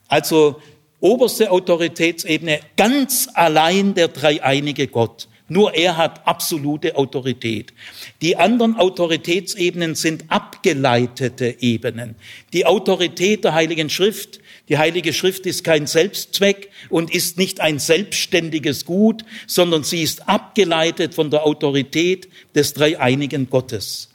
[0.07, 0.61] Also
[0.99, 5.27] oberste Autoritätsebene ganz allein der dreieinige Gott.
[5.51, 7.73] Nur er hat absolute Autorität.
[8.21, 12.15] Die anderen Autoritätsebenen sind abgeleitete Ebenen.
[12.53, 14.39] Die Autorität der Heiligen Schrift,
[14.69, 20.29] die Heilige Schrift ist kein Selbstzweck und ist nicht ein selbstständiges Gut, sondern sie ist
[20.29, 24.07] abgeleitet von der Autorität des dreieinigen Gottes.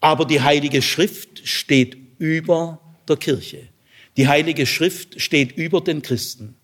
[0.00, 3.68] Aber die Heilige Schrift steht über der Kirche.
[4.16, 6.54] Die Heilige Schrift steht über den Christen.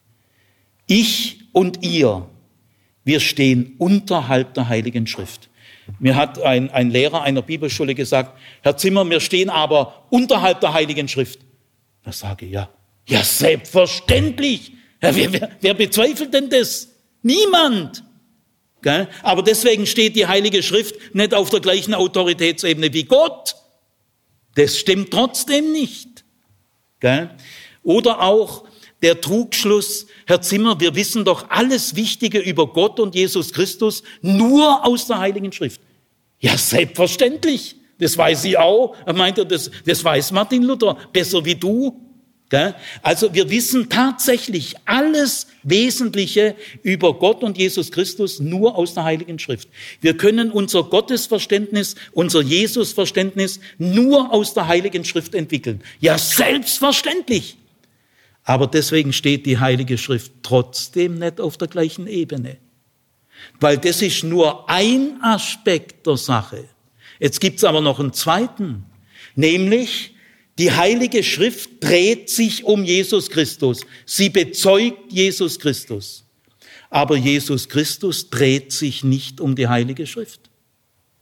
[0.86, 2.30] Ich und ihr
[3.06, 5.48] wir stehen unterhalb der Heiligen Schrift.
[6.00, 10.72] Mir hat ein, ein Lehrer einer Bibelschule gesagt, Herr Zimmer, wir stehen aber unterhalb der
[10.72, 11.38] Heiligen Schrift.
[12.02, 12.68] Da sage ich, ja,
[13.06, 14.72] ja, selbstverständlich.
[15.00, 16.88] Ja, wer, wer, wer bezweifelt denn das?
[17.22, 18.02] Niemand.
[18.82, 19.06] Gell?
[19.22, 23.54] Aber deswegen steht die Heilige Schrift nicht auf der gleichen Autoritätsebene wie Gott.
[24.56, 26.24] Das stimmt trotzdem nicht.
[26.98, 27.30] Gell?
[27.84, 28.65] Oder auch
[29.02, 34.84] der Trugschluss, Herr Zimmer, wir wissen doch alles Wichtige über Gott und Jesus Christus nur
[34.86, 35.80] aus der Heiligen Schrift.
[36.40, 37.76] Ja, selbstverständlich.
[37.98, 38.94] Das weiß ich auch.
[39.06, 42.02] Er meinte, das, das weiß Martin Luther besser wie du.
[43.02, 49.40] Also wir wissen tatsächlich alles Wesentliche über Gott und Jesus Christus nur aus der Heiligen
[49.40, 49.68] Schrift.
[50.00, 55.82] Wir können unser Gottesverständnis, unser Jesusverständnis nur aus der Heiligen Schrift entwickeln.
[55.98, 57.56] Ja, selbstverständlich.
[58.46, 62.58] Aber deswegen steht die Heilige Schrift trotzdem nicht auf der gleichen Ebene.
[63.58, 66.68] Weil das ist nur ein Aspekt der Sache.
[67.18, 68.86] Jetzt gibt's aber noch einen zweiten,
[69.34, 70.14] nämlich
[70.58, 73.80] die Heilige Schrift dreht sich um Jesus Christus.
[74.06, 76.24] Sie bezeugt Jesus Christus.
[76.88, 80.40] Aber Jesus Christus dreht sich nicht um die Heilige Schrift.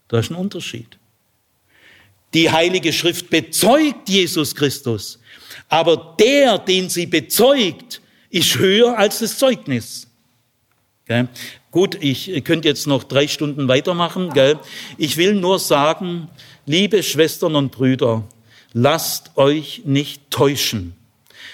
[0.09, 0.99] Da ist ein Unterschied.
[2.35, 5.19] Die Heilige Schrift bezeugt Jesus Christus,
[5.69, 8.01] aber der, den sie bezeugt,
[8.31, 10.09] ist höher als das Zeugnis.
[11.07, 11.29] Gell?
[11.71, 14.31] Gut, ich könnte jetzt noch drei Stunden weitermachen.
[14.33, 14.59] Gell?
[14.97, 16.29] Ich will nur sagen,
[16.67, 18.25] liebe Schwestern und Brüder,
[18.73, 20.95] lasst euch nicht täuschen.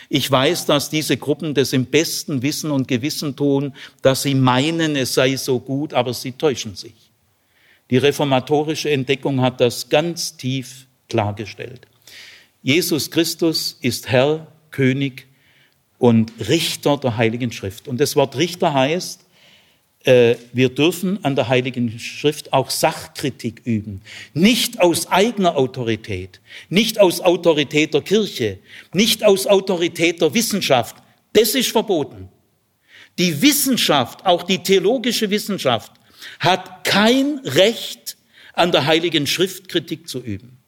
[0.09, 4.97] Ich weiß, dass diese Gruppen das im besten Wissen und Gewissen tun, dass sie meinen,
[4.97, 6.95] es sei so gut, aber sie täuschen sich.
[7.91, 11.87] Die reformatorische Entdeckung hat das ganz tief klargestellt.
[12.63, 15.27] Jesus Christus ist Herr, König
[15.99, 17.89] und Richter der Heiligen Schrift.
[17.89, 19.25] Und das Wort Richter heißt,
[20.05, 24.03] äh, wir dürfen an der Heiligen Schrift auch Sachkritik üben.
[24.35, 28.59] Nicht aus eigener Autorität, nicht aus Autorität der Kirche,
[28.93, 30.97] nicht aus Autorität der Wissenschaft.
[31.33, 32.29] Das ist verboten.
[33.19, 35.93] Die Wissenschaft, auch die theologische Wissenschaft,
[36.39, 38.19] hat kein Recht,
[38.53, 40.59] an der Heiligen Schrift Kritik zu üben.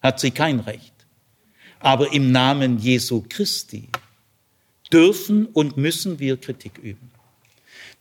[0.00, 0.97] Hat sie kein Recht
[1.80, 3.88] aber im Namen Jesu Christi
[4.92, 7.10] dürfen und müssen wir Kritik üben.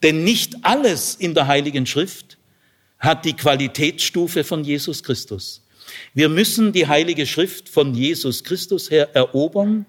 [0.04, 2.38] Denn nicht alles in der Heiligen Schrift
[3.00, 5.64] hat die Qualitätsstufe von Jesus Christus.
[6.14, 9.86] Wir müssen die Heilige Schrift von Jesus Christus her erobern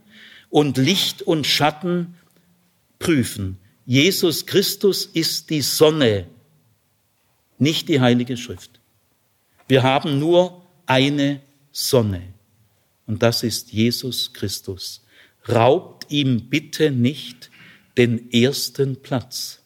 [0.50, 2.14] und Licht und Schatten
[2.98, 3.58] prüfen.
[3.86, 6.26] Jesus Christus ist die Sonne,
[7.58, 8.80] nicht die Heilige Schrift.
[9.66, 11.40] Wir haben nur eine
[11.72, 12.22] Sonne
[13.08, 15.02] und das ist Jesus Christus.
[15.48, 17.50] Raubt ihm bitte nicht
[17.96, 19.60] den ersten Platz.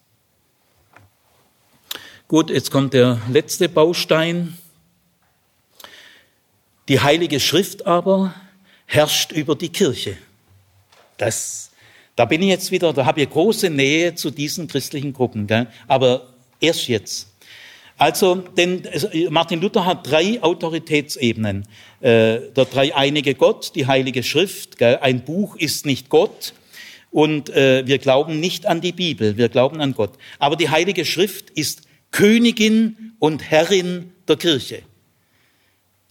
[2.28, 4.56] Gut, jetzt kommt der letzte Baustein.
[6.88, 8.32] Die Heilige Schrift aber
[8.86, 10.16] herrscht über die Kirche.
[11.18, 11.72] Das,
[12.14, 15.66] da bin ich jetzt wieder, da habe ich große Nähe zu diesen christlichen Gruppen, gell?
[15.88, 17.31] aber erst jetzt.
[18.02, 18.82] Also, denn
[19.30, 21.68] Martin Luther hat drei Autoritätsebenen.
[22.00, 24.76] Äh, der dreieinige Gott, die Heilige Schrift.
[24.76, 24.98] Gell?
[25.00, 26.52] Ein Buch ist nicht Gott.
[27.12, 30.14] Und äh, wir glauben nicht an die Bibel, wir glauben an Gott.
[30.40, 34.82] Aber die Heilige Schrift ist Königin und Herrin der Kirche.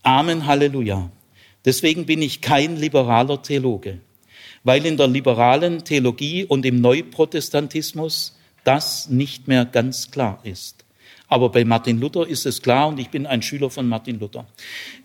[0.02, 1.12] Amen, Halleluja.
[1.66, 4.00] Deswegen bin ich kein liberaler Theologe,
[4.64, 10.81] weil in der liberalen Theologie und im Neuprotestantismus das nicht mehr ganz klar ist.
[11.32, 14.46] Aber bei Martin Luther ist es klar und ich bin ein Schüler von Martin Luther.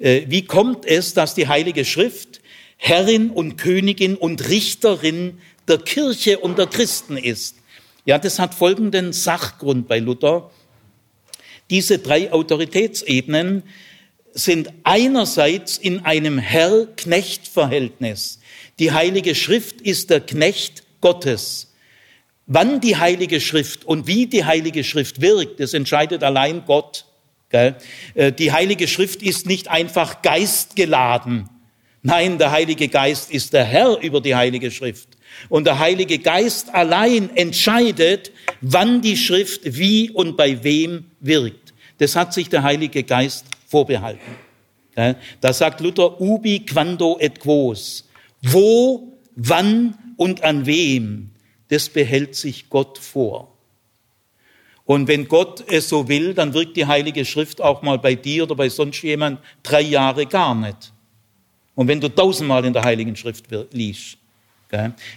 [0.01, 2.41] Äh, wie kommt es, dass die Heilige Schrift
[2.77, 7.59] Herrin und Königin und Richterin der Kirche und der Christen ist?
[8.07, 10.51] Ja, das hat folgenden Sachgrund bei Luther.
[11.71, 13.63] Diese drei Autoritätsebenen
[14.33, 18.41] sind einerseits in einem Herr-Knecht-Verhältnis.
[18.81, 21.69] Die Heilige Schrift ist der Knecht Gottes
[22.47, 27.05] Wann die Heilige Schrift und wie die Heilige Schrift wirkt, das entscheidet allein Gott.
[27.51, 27.73] Äh,
[28.33, 31.49] die Heilige Schrift ist nicht einfach geistgeladen.
[32.03, 35.09] Nein, der Heilige Geist ist der Herr über die Heilige Schrift.
[35.49, 38.31] Und der Heilige Geist allein entscheidet,
[38.61, 41.75] wann die Schrift wie und bei wem wirkt.
[41.99, 44.37] Das hat sich der Heilige Geist vorbehalten.
[45.41, 48.09] Da sagt Luther, ubi quando et quos.
[48.43, 51.31] Wo, wann und an wem
[51.69, 53.53] das behält sich Gott vor.
[54.85, 58.45] Und wenn Gott es so will, dann wirkt die Heilige Schrift auch mal bei dir
[58.45, 60.93] oder bei sonst jemand drei Jahre gar nicht.
[61.75, 64.19] Und wenn du tausendmal in der Heiligen Schrift liest.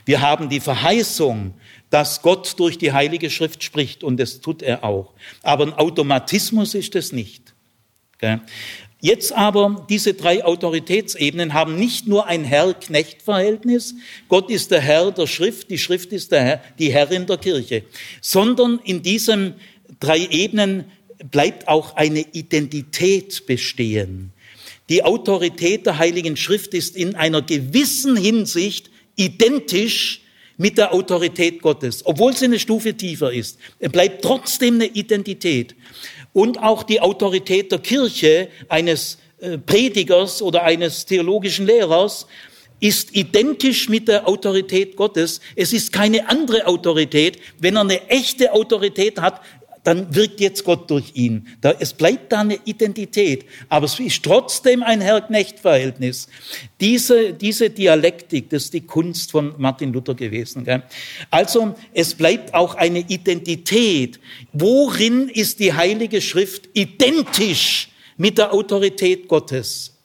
[0.05, 1.53] Wir haben die Verheißung,
[1.89, 5.13] dass Gott durch die Heilige Schrift spricht und das tut er auch.
[5.41, 7.53] Aber ein Automatismus ist es nicht.
[9.01, 13.95] Jetzt aber, diese drei Autoritätsebenen haben nicht nur ein Herr-Knecht-Verhältnis,
[14.27, 17.83] Gott ist der Herr der Schrift, die Schrift ist der Herr, die Herrin der Kirche,
[18.19, 19.55] sondern in diesen
[20.01, 20.85] drei Ebenen
[21.31, 24.33] bleibt auch eine Identität bestehen.
[24.89, 30.21] Die Autorität der Heiligen Schrift ist in einer gewissen Hinsicht identisch
[30.57, 33.59] mit der Autorität Gottes, obwohl sie eine Stufe tiefer ist.
[33.79, 35.73] Bleibt trotzdem eine Identität
[36.33, 42.27] und auch die Autorität der Kirche eines äh, Predigers oder eines theologischen Lehrers
[42.79, 45.41] ist identisch mit der Autorität Gottes.
[45.55, 47.39] Es ist keine andere Autorität.
[47.59, 49.41] Wenn er eine echte Autorität hat,
[49.83, 51.47] dann wirkt jetzt Gott durch ihn.
[51.61, 56.27] Da, es bleibt da eine Identität, aber es ist trotzdem ein Herr-Knecht-Verhältnis.
[56.79, 60.63] Diese, diese Dialektik, das ist die Kunst von Martin Luther gewesen.
[60.65, 60.83] Gell?
[61.31, 64.19] Also es bleibt auch eine Identität.
[64.53, 69.97] Worin ist die Heilige Schrift identisch mit der Autorität Gottes?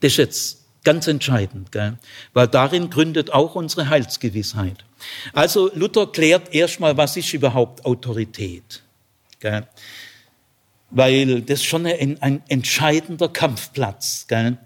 [0.00, 1.98] Das ist jetzt ganz entscheidend, gell?
[2.32, 4.85] weil darin gründet auch unsere Heilsgewissheit.
[5.32, 8.82] Also Luther klärt erstmal, was ist überhaupt Autorität.
[9.40, 9.66] Gell?
[10.90, 14.58] Weil das ist schon ein, ein entscheidender Kampfplatz, gell?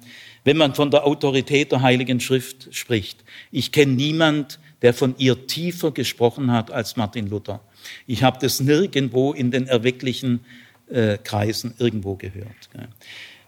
[0.45, 3.24] wenn man von der Autorität der Heiligen Schrift spricht.
[3.51, 7.61] Ich kenne niemand, der von ihr tiefer gesprochen hat als Martin Luther.
[8.07, 10.41] Ich habe das nirgendwo in den erwecklichen
[10.89, 12.70] äh, Kreisen irgendwo gehört.
[12.72, 12.89] Gell?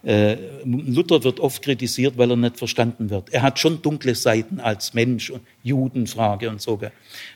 [0.03, 0.35] Äh,
[0.65, 3.31] Luther wird oft kritisiert, weil er nicht verstanden wird.
[3.31, 6.79] Er hat schon dunkle Seiten als Mensch und Judenfrage und so.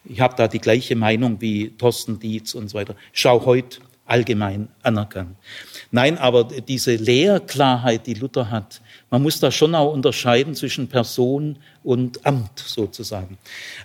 [0.04, 2.96] Ich habe da die gleiche Meinung wie Thorsten Dietz und so weiter.
[3.14, 5.36] Schau heute allgemein anerkannt.
[5.92, 11.58] Nein, aber diese Lehrklarheit, die Luther hat, man muss da schon auch unterscheiden zwischen Person
[11.84, 13.38] und Amt sozusagen.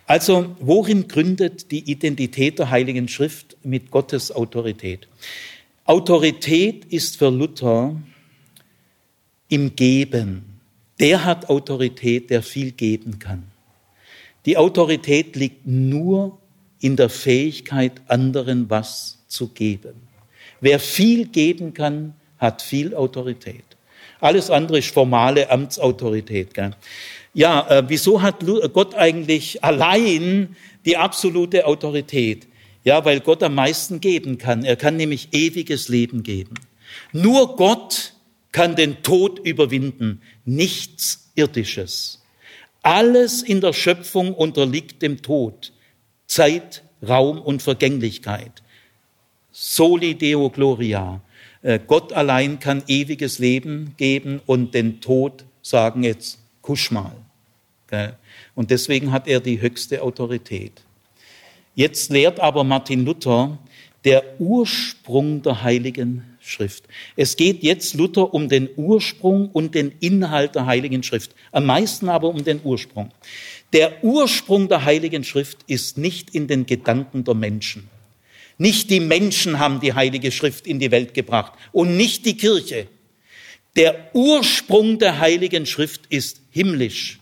[0.06, 5.06] Also, worin gründet die Identität der Heiligen Schrift mit Gottes Autorität?
[5.84, 7.96] Autorität ist für Luther
[9.53, 10.59] im Geben.
[10.98, 13.44] Der hat Autorität, der viel geben kann.
[14.46, 16.38] Die Autorität liegt nur
[16.80, 19.94] in der Fähigkeit, anderen was zu geben.
[20.61, 23.64] Wer viel geben kann, hat viel Autorität.
[24.20, 26.55] Alles andere ist formale Amtsautorität.
[26.55, 26.70] Gell?
[27.34, 32.46] Ja, äh, wieso hat Gott eigentlich allein die absolute Autorität?
[32.84, 34.64] Ja, weil Gott am meisten geben kann.
[34.64, 36.55] Er kann nämlich ewiges Leben geben.
[37.12, 38.14] Nur Gott
[38.53, 42.22] kann den Tod überwinden, nichts Irdisches.
[42.82, 45.72] Alles in der Schöpfung unterliegt dem Tod,
[46.26, 48.62] Zeit, Raum und Vergänglichkeit.
[49.50, 51.20] Soli Deo Gloria.
[51.62, 57.12] Äh, Gott allein kann ewiges Leben geben und den Tod sagen jetzt, kusch mal.
[58.55, 60.82] Und deswegen hat er die höchste Autorität.
[61.74, 63.59] Jetzt lehrt aber Martin Luther,
[64.05, 66.84] der Ursprung der Heiligen Schrift.
[67.16, 71.34] Es geht jetzt Luther um den Ursprung und den Inhalt der Heiligen Schrift.
[71.53, 73.12] Am meisten aber um den Ursprung.
[73.72, 77.88] Der Ursprung der Heiligen Schrift ist nicht in den Gedanken der Menschen.
[78.59, 82.88] Nicht die Menschen haben die Heilige Schrift in die Welt gebracht und nicht die Kirche.
[83.76, 87.18] Der Ursprung der Heiligen Schrift ist himmlisch.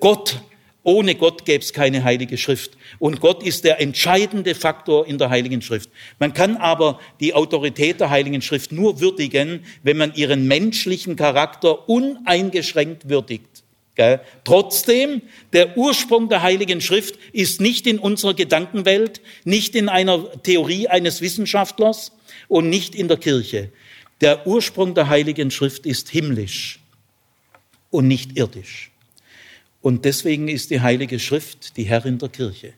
[0.00, 0.40] Gott
[0.84, 2.76] ohne Gott gäbe es keine heilige Schrift.
[2.98, 5.90] Und Gott ist der entscheidende Faktor in der heiligen Schrift.
[6.18, 11.88] Man kann aber die Autorität der heiligen Schrift nur würdigen, wenn man ihren menschlichen Charakter
[11.88, 13.64] uneingeschränkt würdigt.
[13.94, 14.20] Gell?
[14.44, 15.22] Trotzdem,
[15.52, 21.20] der Ursprung der Heiligen Schrift ist nicht in unserer Gedankenwelt, nicht in einer Theorie eines
[21.20, 22.12] Wissenschaftlers
[22.48, 23.70] und nicht in der Kirche.
[24.20, 26.80] Der Ursprung der Heiligen Schrift ist himmlisch
[27.90, 28.90] und nicht irdisch.
[29.84, 32.72] Und deswegen ist die Heilige Schrift die Herrin der Kirche.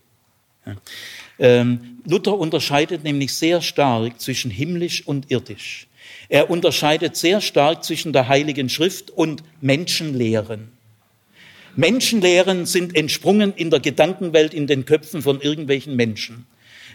[1.39, 5.87] Ähm, Luther unterscheidet nämlich sehr stark zwischen himmlisch und irdisch.
[6.29, 10.73] Er unterscheidet sehr stark zwischen der Heiligen Schrift und Menschenlehren.
[11.77, 16.45] Menschenlehren sind entsprungen in der Gedankenwelt, in den Köpfen von irgendwelchen Menschen.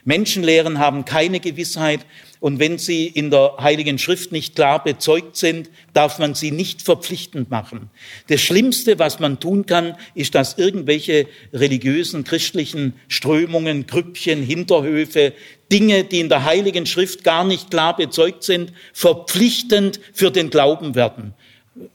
[0.04, 2.06] Menschenlehren haben keine Gewissheit
[2.40, 6.82] und wenn sie in der Heiligen Schrift nicht klar bezeugt sind, darf man sie nicht
[6.82, 7.92] verpflichtend machen.
[8.28, 15.34] Das Schlimmste, was man tun kann, ist, dass irgendwelche religiösen, christlichen Strömungen, Grüppchen, Hinterhöfe,
[15.72, 20.96] Dinge, die in der Heiligen Schrift gar nicht klar bezeugt sind, verpflichtend für den Glauben
[20.96, 21.36] werden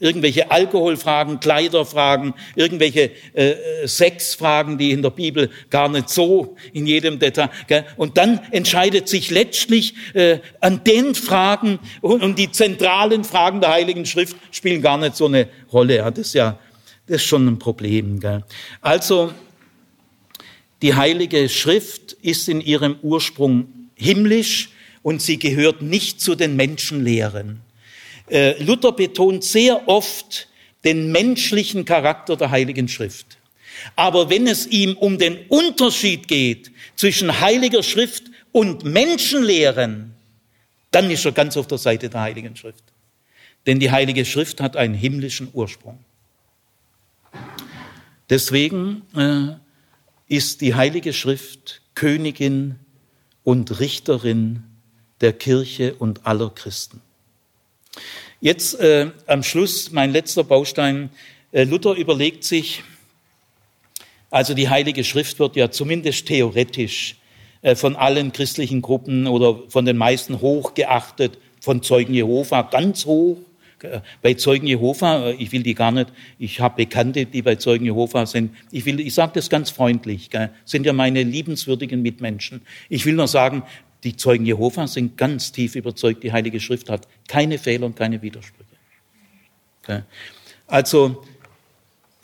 [0.00, 7.18] irgendwelche Alkoholfragen, Kleiderfragen, irgendwelche äh, Sexfragen, die in der Bibel gar nicht so in jedem
[7.18, 7.50] Detail.
[7.66, 7.84] Gell?
[7.96, 13.70] Und dann entscheidet sich letztlich äh, an den Fragen und, und, die zentralen Fragen der
[13.70, 15.96] Heiligen Schrift spielen gar nicht so eine Rolle.
[15.96, 16.58] Ja, das ist ja
[17.06, 18.18] das ist schon ein Problem.
[18.18, 18.44] Gell?
[18.80, 19.32] Also
[20.82, 24.70] die Heilige Schrift ist in ihrem Ursprung himmlisch
[25.02, 27.60] und sie gehört nicht zu den Menschenlehren.
[28.28, 30.48] Äh, Luther betont sehr oft
[30.84, 33.38] den menschlichen Charakter der Heiligen Schrift.
[33.94, 40.14] Aber wenn es ihm um den Unterschied geht zwischen Heiliger Schrift und Menschenlehren,
[40.90, 42.84] dann ist er ganz auf der Seite der Heiligen Schrift.
[43.66, 45.98] Denn die Heilige Schrift hat einen himmlischen Ursprung.
[48.30, 52.76] Deswegen äh, ist die Heilige Schrift Königin
[53.44, 54.64] und Richterin
[55.20, 57.00] der Kirche und aller Christen.
[58.40, 61.10] Jetzt äh, am Schluss mein letzter Baustein.
[61.52, 62.82] Äh, Luther überlegt sich,
[64.30, 67.16] also die Heilige Schrift wird ja zumindest theoretisch
[67.62, 73.06] äh, von allen christlichen Gruppen oder von den meisten hoch geachtet, von Zeugen Jehova ganz
[73.06, 73.38] hoch.
[73.82, 77.56] Äh, bei Zeugen Jehova, äh, ich will die gar nicht, ich habe Bekannte, die bei
[77.56, 78.54] Zeugen Jehova sind.
[78.70, 82.62] Ich ich sage das ganz freundlich, gell, sind ja meine liebenswürdigen Mitmenschen.
[82.88, 83.62] Ich will nur sagen,
[84.06, 88.22] die Zeugen Jehova sind ganz tief überzeugt, die Heilige Schrift hat keine Fehler und keine
[88.22, 88.64] Widersprüche.
[90.68, 91.24] Also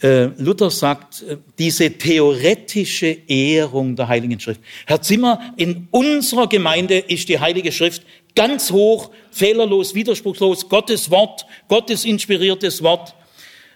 [0.01, 4.61] äh, Luther sagt, äh, diese theoretische Ehrung der Heiligen Schrift.
[4.87, 8.03] Herr Zimmer, in unserer Gemeinde ist die Heilige Schrift
[8.35, 13.15] ganz hoch, fehlerlos, widerspruchslos, Gottes Wort, Gottes inspiriertes Wort.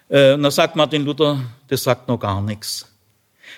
[0.09, 2.85] Äh, und da sagt Martin Luther, das sagt noch gar nichts.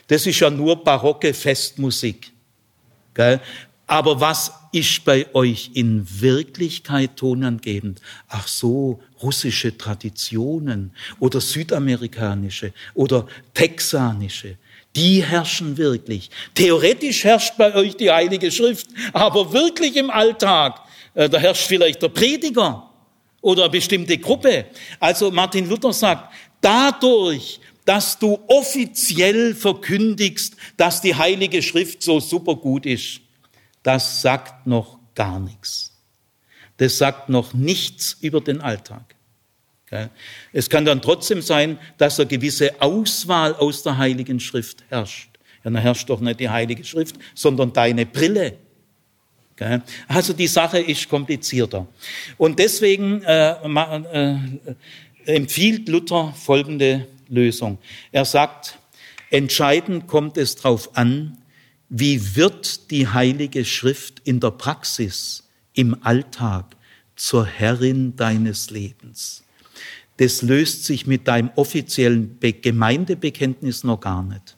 [0.07, 2.31] Das ist ja nur barocke Festmusik.
[3.13, 3.39] Gell?
[3.89, 7.99] Aber was ist bei euch in Wirklichkeit tonangebend?
[8.27, 13.25] Ach so, russische Traditionen oder südamerikanische oder
[13.55, 14.57] texanische.
[14.95, 16.29] Die herrschen wirklich.
[16.53, 20.81] Theoretisch herrscht bei euch die Heilige Schrift, aber wirklich im Alltag,
[21.15, 22.91] äh, da herrscht vielleicht der Prediger
[23.41, 24.65] oder eine bestimmte Gruppe.
[24.99, 26.31] Also Martin Luther sagt,
[26.61, 33.21] dadurch, dass du offiziell verkündigst, dass die Heilige Schrift so super gut ist,
[33.89, 35.97] das sagt noch gar nichts.
[36.77, 39.15] Das sagt noch nichts über den Alltag.
[40.53, 45.31] Es kann dann trotzdem sein, dass eine gewisse Auswahl aus der Heiligen Schrift herrscht.
[45.63, 48.57] Ja, dann herrscht doch nicht die Heilige Schrift, sondern deine Brille.
[50.07, 51.87] Also die Sache ist komplizierter.
[52.37, 54.37] Und deswegen äh, äh,
[55.25, 57.79] empfiehlt Luther folgende Lösung.
[58.11, 58.77] Er sagt,
[59.31, 61.38] entscheidend kommt es darauf an,
[61.89, 66.75] wie wird die Heilige Schrift in der Praxis, im Alltag
[67.15, 69.43] zur Herrin deines Lebens?
[70.17, 74.55] Das löst sich mit deinem offiziellen Gemeindebekenntnis noch gar nicht.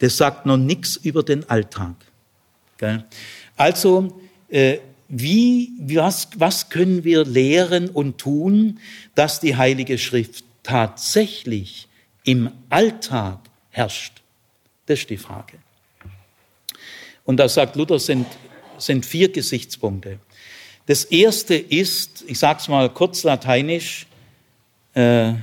[0.00, 1.94] Das sagt noch nichts über den Alltag.
[3.56, 4.78] Also, äh,
[5.08, 8.80] wie, was, was können wir lehren und tun,
[9.14, 11.88] dass die Heilige Schrift tatsächlich
[12.24, 13.38] im Alltag
[13.70, 14.22] herrscht?
[14.86, 15.63] Das ist die Frage.
[17.24, 18.26] Und da sagt Luther, sind,
[18.78, 20.18] sind vier Gesichtspunkte.
[20.86, 24.06] Das erste ist, ich sage es mal kurz lateinisch,
[24.92, 25.34] äh,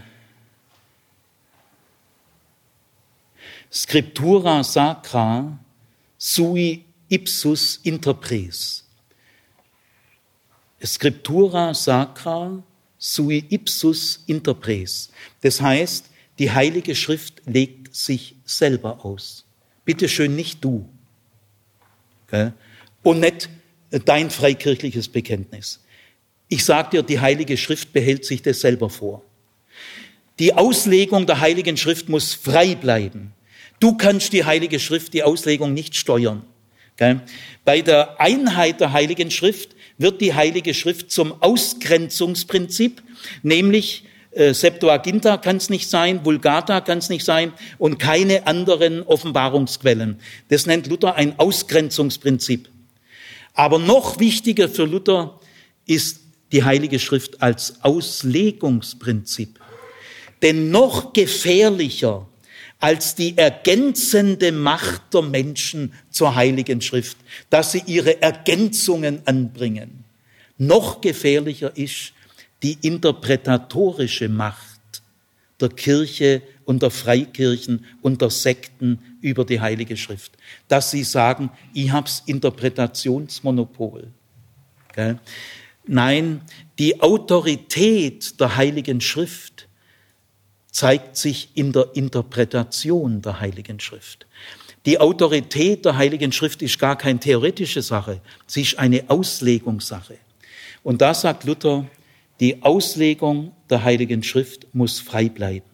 [3.74, 5.58] Scriptura sacra
[6.18, 8.84] sui ipsus interpres.
[10.84, 12.62] Scriptura sacra
[12.98, 15.10] sui ipsus interpres.
[15.42, 16.06] Das heißt,
[16.38, 19.46] die Heilige Schrift legt sich selber aus.
[19.86, 20.88] Bitte schön, nicht du
[23.04, 23.50] und nicht
[24.06, 25.80] dein freikirchliches Bekenntnis.
[26.48, 29.24] Ich sage dir, die Heilige Schrift behält sich das selber vor.
[30.40, 33.34] Die Auslegung der Heiligen Schrift muss frei bleiben.
[33.80, 36.44] Du kannst die Heilige Schrift, die Auslegung nicht steuern.
[37.66, 43.02] Bei der Einheit der Heiligen Schrift wird die Heilige Schrift zum Ausgrenzungsprinzip,
[43.44, 49.04] nämlich äh, Septuaginta kann es nicht sein, Vulgata kann es nicht sein und keine anderen
[49.04, 50.20] Offenbarungsquellen.
[50.50, 52.70] Das nennt Luther ein Ausgrenzungsprinzip.
[53.54, 55.40] Aber noch wichtiger für Luther
[55.86, 56.22] ist
[56.52, 59.60] die Heilige Schrift als Auslegungsprinzip.
[60.42, 62.28] Denn noch gefährlicher
[62.80, 67.18] als die ergänzende Macht der Menschen zur Heiligen Schrift,
[67.50, 70.04] dass sie ihre Ergänzungen anbringen.
[70.58, 72.14] Noch gefährlicher ist
[72.64, 75.02] die interpretatorische Macht
[75.60, 80.34] der Kirche und der Freikirchen und der Sekten über die Heilige Schrift,
[80.68, 84.08] dass sie sagen, ich hab's Interpretationsmonopol.
[84.94, 85.20] Gell?
[85.86, 86.42] Nein,
[86.80, 89.68] die Autorität der Heiligen Schrift
[90.72, 94.26] zeigt sich in der Interpretation der Heiligen Schrift.
[94.86, 100.18] Die Autorität der Heiligen Schrift ist gar keine theoretische Sache, sie ist eine Auslegungssache.
[100.84, 101.86] Und da sagt Luther,
[102.42, 105.70] die Auslegung der Heiligen Schrift muss frei bleiben.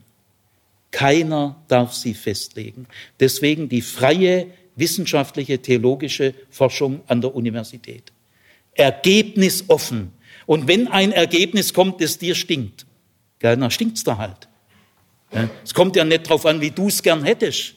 [0.91, 2.87] Keiner darf sie festlegen.
[3.19, 8.11] Deswegen die freie wissenschaftliche, theologische Forschung an der Universität.
[8.75, 10.11] Ergebnisoffen.
[10.45, 12.85] Und wenn ein Ergebnis kommt, das dir stinkt,
[13.39, 14.47] dann stinkt's da halt.
[15.63, 17.75] Es kommt ja nicht darauf an, wie du es gern hättest.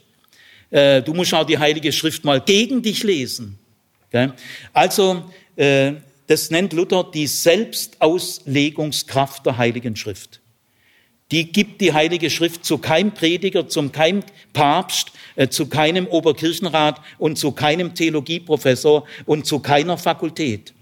[0.71, 3.59] Äh, du musst auch die Heilige Schrift mal gegen dich lesen.
[4.73, 5.95] Also, äh,
[6.31, 10.41] das nennt Luther die Selbstauslegungskraft der Heiligen Schrift.
[11.33, 17.01] Die gibt die Heilige Schrift zu keinem Prediger, zum keinem Papst, äh, zu keinem Oberkirchenrat
[17.19, 20.73] und zu keinem Theologieprofessor und zu keiner Fakultät.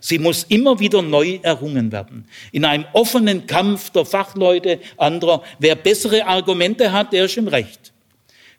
[0.00, 2.26] Sie muss immer wieder neu errungen werden.
[2.50, 5.42] In einem offenen Kampf der Fachleute anderer.
[5.58, 7.92] Wer bessere Argumente hat, der ist im Recht.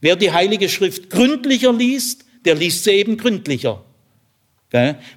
[0.02, 3.84] Wer die Heilige Schrift gründlicher liest, der liest sie eben gründlicher.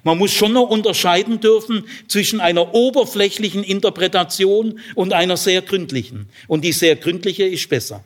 [0.03, 6.29] Man muss schon noch unterscheiden dürfen zwischen einer oberflächlichen Interpretation und einer sehr gründlichen.
[6.47, 8.03] Und die sehr gründliche ist besser.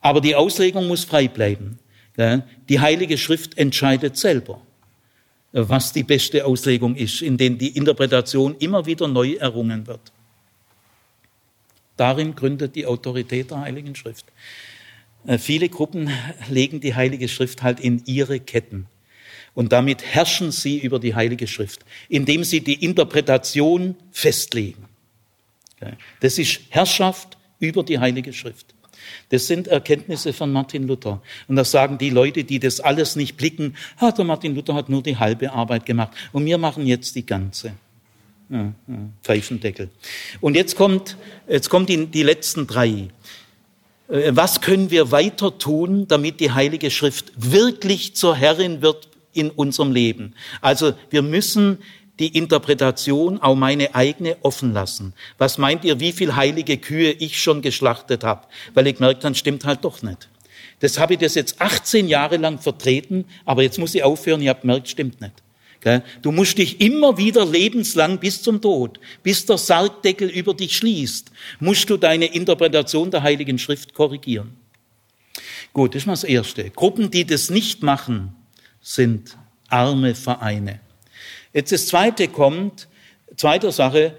[0.00, 1.78] Aber die Auslegung muss frei bleiben.
[2.68, 4.60] Die Heilige Schrift entscheidet selber
[5.52, 10.12] was die beste Auslegung ist, in denen die Interpretation immer wieder neu errungen wird.
[11.96, 14.26] Darin gründet die Autorität der Heiligen Schrift.
[15.26, 16.10] Äh, viele Gruppen
[16.48, 18.86] legen die Heilige Schrift halt in ihre Ketten.
[19.54, 24.84] Und damit herrschen sie über die Heilige Schrift, indem sie die Interpretation festlegen.
[26.20, 28.74] Das ist Herrschaft über die Heilige Schrift.
[29.30, 31.22] Das sind Erkenntnisse von Martin Luther.
[31.46, 34.88] Und das sagen die Leute, die das alles nicht blicken, ah, der Martin Luther hat
[34.88, 37.72] nur die halbe Arbeit gemacht und wir machen jetzt die ganze.
[39.22, 39.90] Pfeifendeckel.
[40.40, 41.16] Und jetzt kommt,
[41.48, 43.08] jetzt kommt die, die letzten drei.
[44.08, 49.08] Äh, was können wir weiter tun, damit die Heilige Schrift wirklich zur Herrin wird
[49.38, 50.34] in unserem Leben?
[50.60, 51.78] Also wir müssen
[52.18, 55.14] die Interpretation, auch meine eigene, offen lassen.
[55.38, 58.46] Was meint ihr, wie viel heilige Kühe ich schon geschlachtet habe?
[58.74, 60.28] Weil ich merke, dann stimmt halt doch nicht.
[60.80, 64.48] Das habe ich das jetzt 18 Jahre lang vertreten, aber jetzt muss ich aufhören, ich
[64.48, 65.34] habe gemerkt, stimmt nicht.
[66.22, 71.30] Du musst dich immer wieder lebenslang bis zum Tod, bis der Sargdeckel über dich schließt,
[71.60, 74.56] musst du deine Interpretation der Heiligen Schrift korrigieren.
[75.72, 76.68] Gut, das ist mal das Erste.
[76.70, 78.34] Gruppen, die das nicht machen,
[78.80, 79.36] sind
[79.68, 80.80] arme Vereine.
[81.52, 82.88] Jetzt das zweite kommt,
[83.36, 84.16] zweite Sache,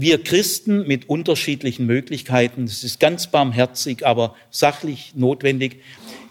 [0.00, 5.82] wir Christen mit unterschiedlichen Möglichkeiten, das ist ganz barmherzig, aber sachlich notwendig,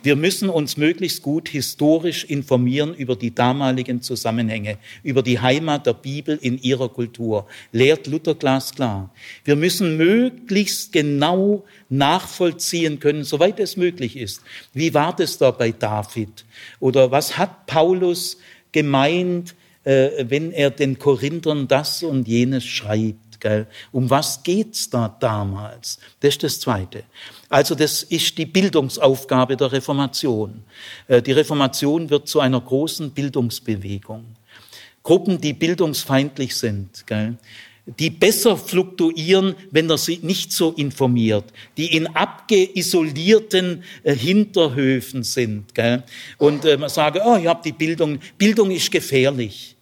[0.03, 5.95] wir müssen uns möglichst gut historisch informieren über die damaligen Zusammenhänge, über die Heimat der
[5.95, 7.45] Bibel in ihrer Kultur.
[7.73, 9.13] Lehrt Luther glasklar.
[9.43, 14.43] Wir müssen möglichst genau nachvollziehen können, soweit es möglich ist.
[14.73, 16.45] Wie war das da bei David?
[16.79, 18.37] Oder was hat Paulus
[18.71, 19.55] gemeint
[19.87, 23.26] äh, wenn er den Korinthern das und jenes schreibt.
[23.39, 23.67] Gell?
[23.91, 25.99] Um was geht's da damals?
[26.19, 27.03] Das ist das Zweite.
[27.49, 30.63] Also das ist die Bildungsaufgabe der Reformation.
[31.07, 34.25] Äh, die Reformation wird zu einer großen Bildungsbewegung.
[35.03, 37.37] Gruppen, die bildungsfeindlich sind, gell?
[37.97, 41.45] die besser fluktuieren, wenn er sie nicht so informiert,
[41.77, 46.03] die in abgeisolierten äh, Hinterhöfen sind gell?
[46.37, 49.77] und äh, man sage, oh, ich habe die Bildung, Bildung ist gefährlich.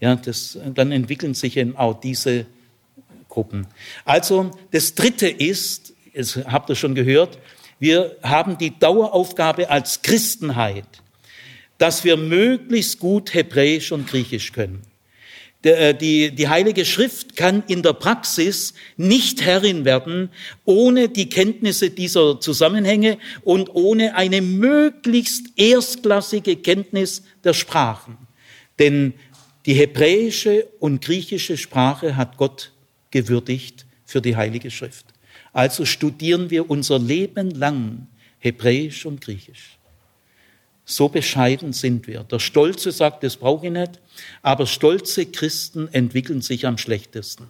[0.00, 2.46] Ja, das, dann entwickeln sich eben auch diese
[3.28, 3.66] Gruppen.
[4.04, 7.38] Also das Dritte ist, das habt ihr schon gehört,
[7.78, 10.86] wir haben die Daueraufgabe als Christenheit,
[11.78, 14.82] dass wir möglichst gut Hebräisch und Griechisch können.
[15.66, 20.30] Äh, die, die Heilige Schrift kann in der Praxis nicht Herrin werden
[20.64, 28.16] ohne die Kenntnisse dieser Zusammenhänge und ohne eine möglichst erstklassige Kenntnis der Sprachen.
[28.78, 29.14] Denn
[29.66, 32.72] die hebräische und griechische Sprache hat Gott
[33.10, 35.06] gewürdigt für die Heilige Schrift.
[35.52, 38.06] Also studieren wir unser Leben lang
[38.38, 39.78] Hebräisch und Griechisch.
[40.84, 42.22] So bescheiden sind wir.
[42.22, 44.00] Der Stolze sagt, das brauche ich nicht,
[44.40, 47.48] aber stolze Christen entwickeln sich am schlechtesten.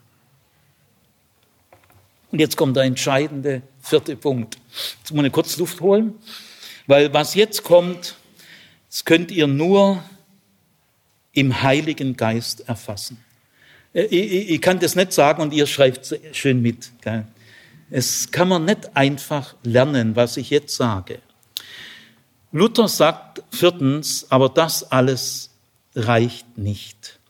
[2.33, 4.57] Und jetzt kommt der entscheidende vierte Punkt.
[4.99, 6.15] Jetzt muss ich kurz Luft holen,
[6.87, 8.17] weil was jetzt kommt,
[8.89, 10.03] das könnt ihr nur
[11.37, 13.19] im Heiligen Geist erfassen.
[13.93, 16.91] Äh, ich, ich, kann das nicht sagen und ihr schreibt schön mit.
[17.03, 17.27] Gell?
[17.91, 21.21] Es kann man nicht einfach lernen, was ich jetzt sage.
[22.53, 25.51] Luther sagt viertens, aber das alles
[25.95, 27.21] reicht nicht.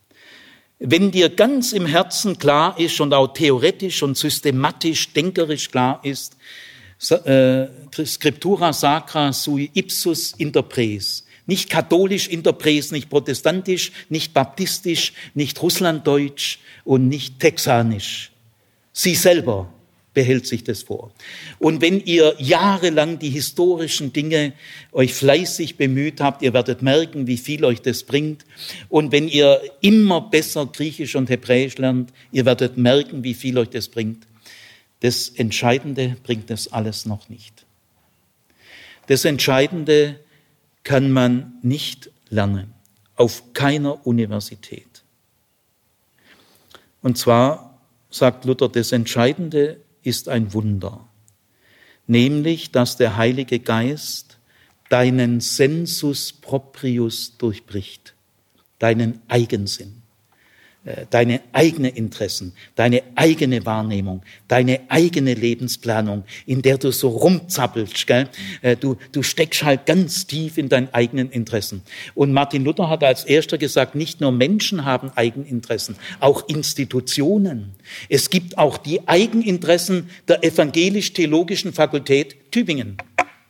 [0.78, 6.36] Wenn dir ganz im Herzen klar ist und auch theoretisch und systematisch, denkerisch klar ist,
[7.10, 7.66] äh,
[8.04, 17.08] Scriptura sacra sui ipsus interpres, nicht katholisch interpres, nicht protestantisch, nicht baptistisch, nicht russlanddeutsch und
[17.08, 18.32] nicht texanisch.
[18.92, 19.72] Sie selber
[20.16, 21.12] behält sich das vor.
[21.58, 24.54] Und wenn ihr jahrelang die historischen Dinge
[24.90, 28.46] euch fleißig bemüht habt, ihr werdet merken, wie viel euch das bringt.
[28.88, 33.68] Und wenn ihr immer besser Griechisch und Hebräisch lernt, ihr werdet merken, wie viel euch
[33.68, 34.26] das bringt.
[35.00, 37.66] Das Entscheidende bringt das alles noch nicht.
[39.08, 40.18] Das Entscheidende
[40.86, 42.72] kann man nicht lernen,
[43.16, 45.02] auf keiner Universität.
[47.02, 51.08] Und zwar sagt Luther, das Entscheidende ist ein Wunder,
[52.06, 54.38] nämlich dass der Heilige Geist
[54.88, 58.14] deinen Sensus proprius durchbricht,
[58.78, 60.02] deinen Eigensinn.
[60.86, 68.06] Äh, deine eigene Interessen, deine eigene Wahrnehmung, deine eigene Lebensplanung, in der du so rumzappelst.
[68.06, 68.28] Gell?
[68.62, 71.82] Äh, du, du steckst halt ganz tief in deinen eigenen Interessen.
[72.14, 77.74] Und Martin Luther hat als erster gesagt, nicht nur Menschen haben Eigeninteressen, auch Institutionen.
[78.08, 82.96] Es gibt auch die Eigeninteressen der evangelisch-theologischen Fakultät Tübingen.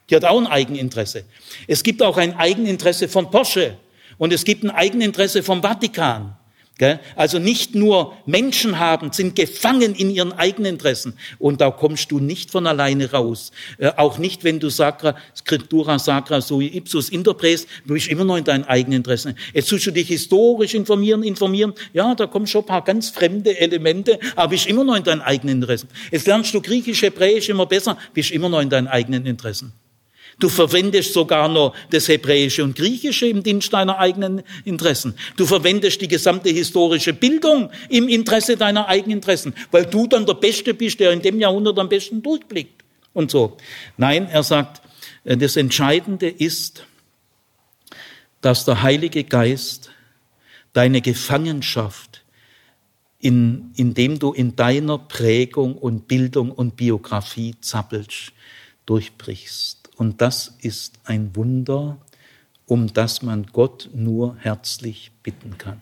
[0.09, 1.25] Die hat auch ein Eigeninteresse.
[1.67, 3.77] Es gibt auch ein Eigeninteresse von Porsche
[4.17, 6.35] und es gibt ein Eigeninteresse vom Vatikan.
[7.15, 11.15] Also nicht nur Menschen haben, sind gefangen in ihren eigenen Interessen.
[11.39, 13.51] Und da kommst du nicht von alleine raus.
[13.78, 18.36] Äh, auch nicht, wenn du sacra, scriptura sacra sui ipsus interpres, du bist immer noch
[18.36, 19.36] in deinen eigenen Interessen.
[19.55, 21.73] Jetzt tust du dich historisch informieren, informieren.
[21.94, 25.23] Ja, da kommen schon ein paar ganz fremde Elemente, aber bist immer noch in deinen
[25.23, 25.89] eigenen Interessen.
[26.11, 29.73] Jetzt lernst du Griechisch, Hebräisch immer besser, bist immer noch in deinen eigenen Interessen.
[30.39, 35.15] Du verwendest sogar noch das Hebräische und Griechische im Dienst deiner eigenen Interessen.
[35.37, 40.35] Du verwendest die gesamte historische Bildung im Interesse deiner eigenen Interessen, weil du dann der
[40.35, 42.85] Beste bist, der in dem Jahrhundert am besten durchblickt
[43.15, 43.57] und so.
[43.97, 44.83] Nein, er sagt,
[45.25, 46.85] äh, das Entscheidende ist,
[48.43, 49.91] dass der Heilige Geist
[50.75, 52.23] deine Gefangenschaft,
[53.19, 58.33] in, indem du in deiner Prägung und Bildung und Biografie zappelst,
[58.85, 59.86] durchbrichst.
[59.97, 61.98] Und das ist ein Wunder,
[62.66, 65.81] um das man Gott nur herzlich bitten kann.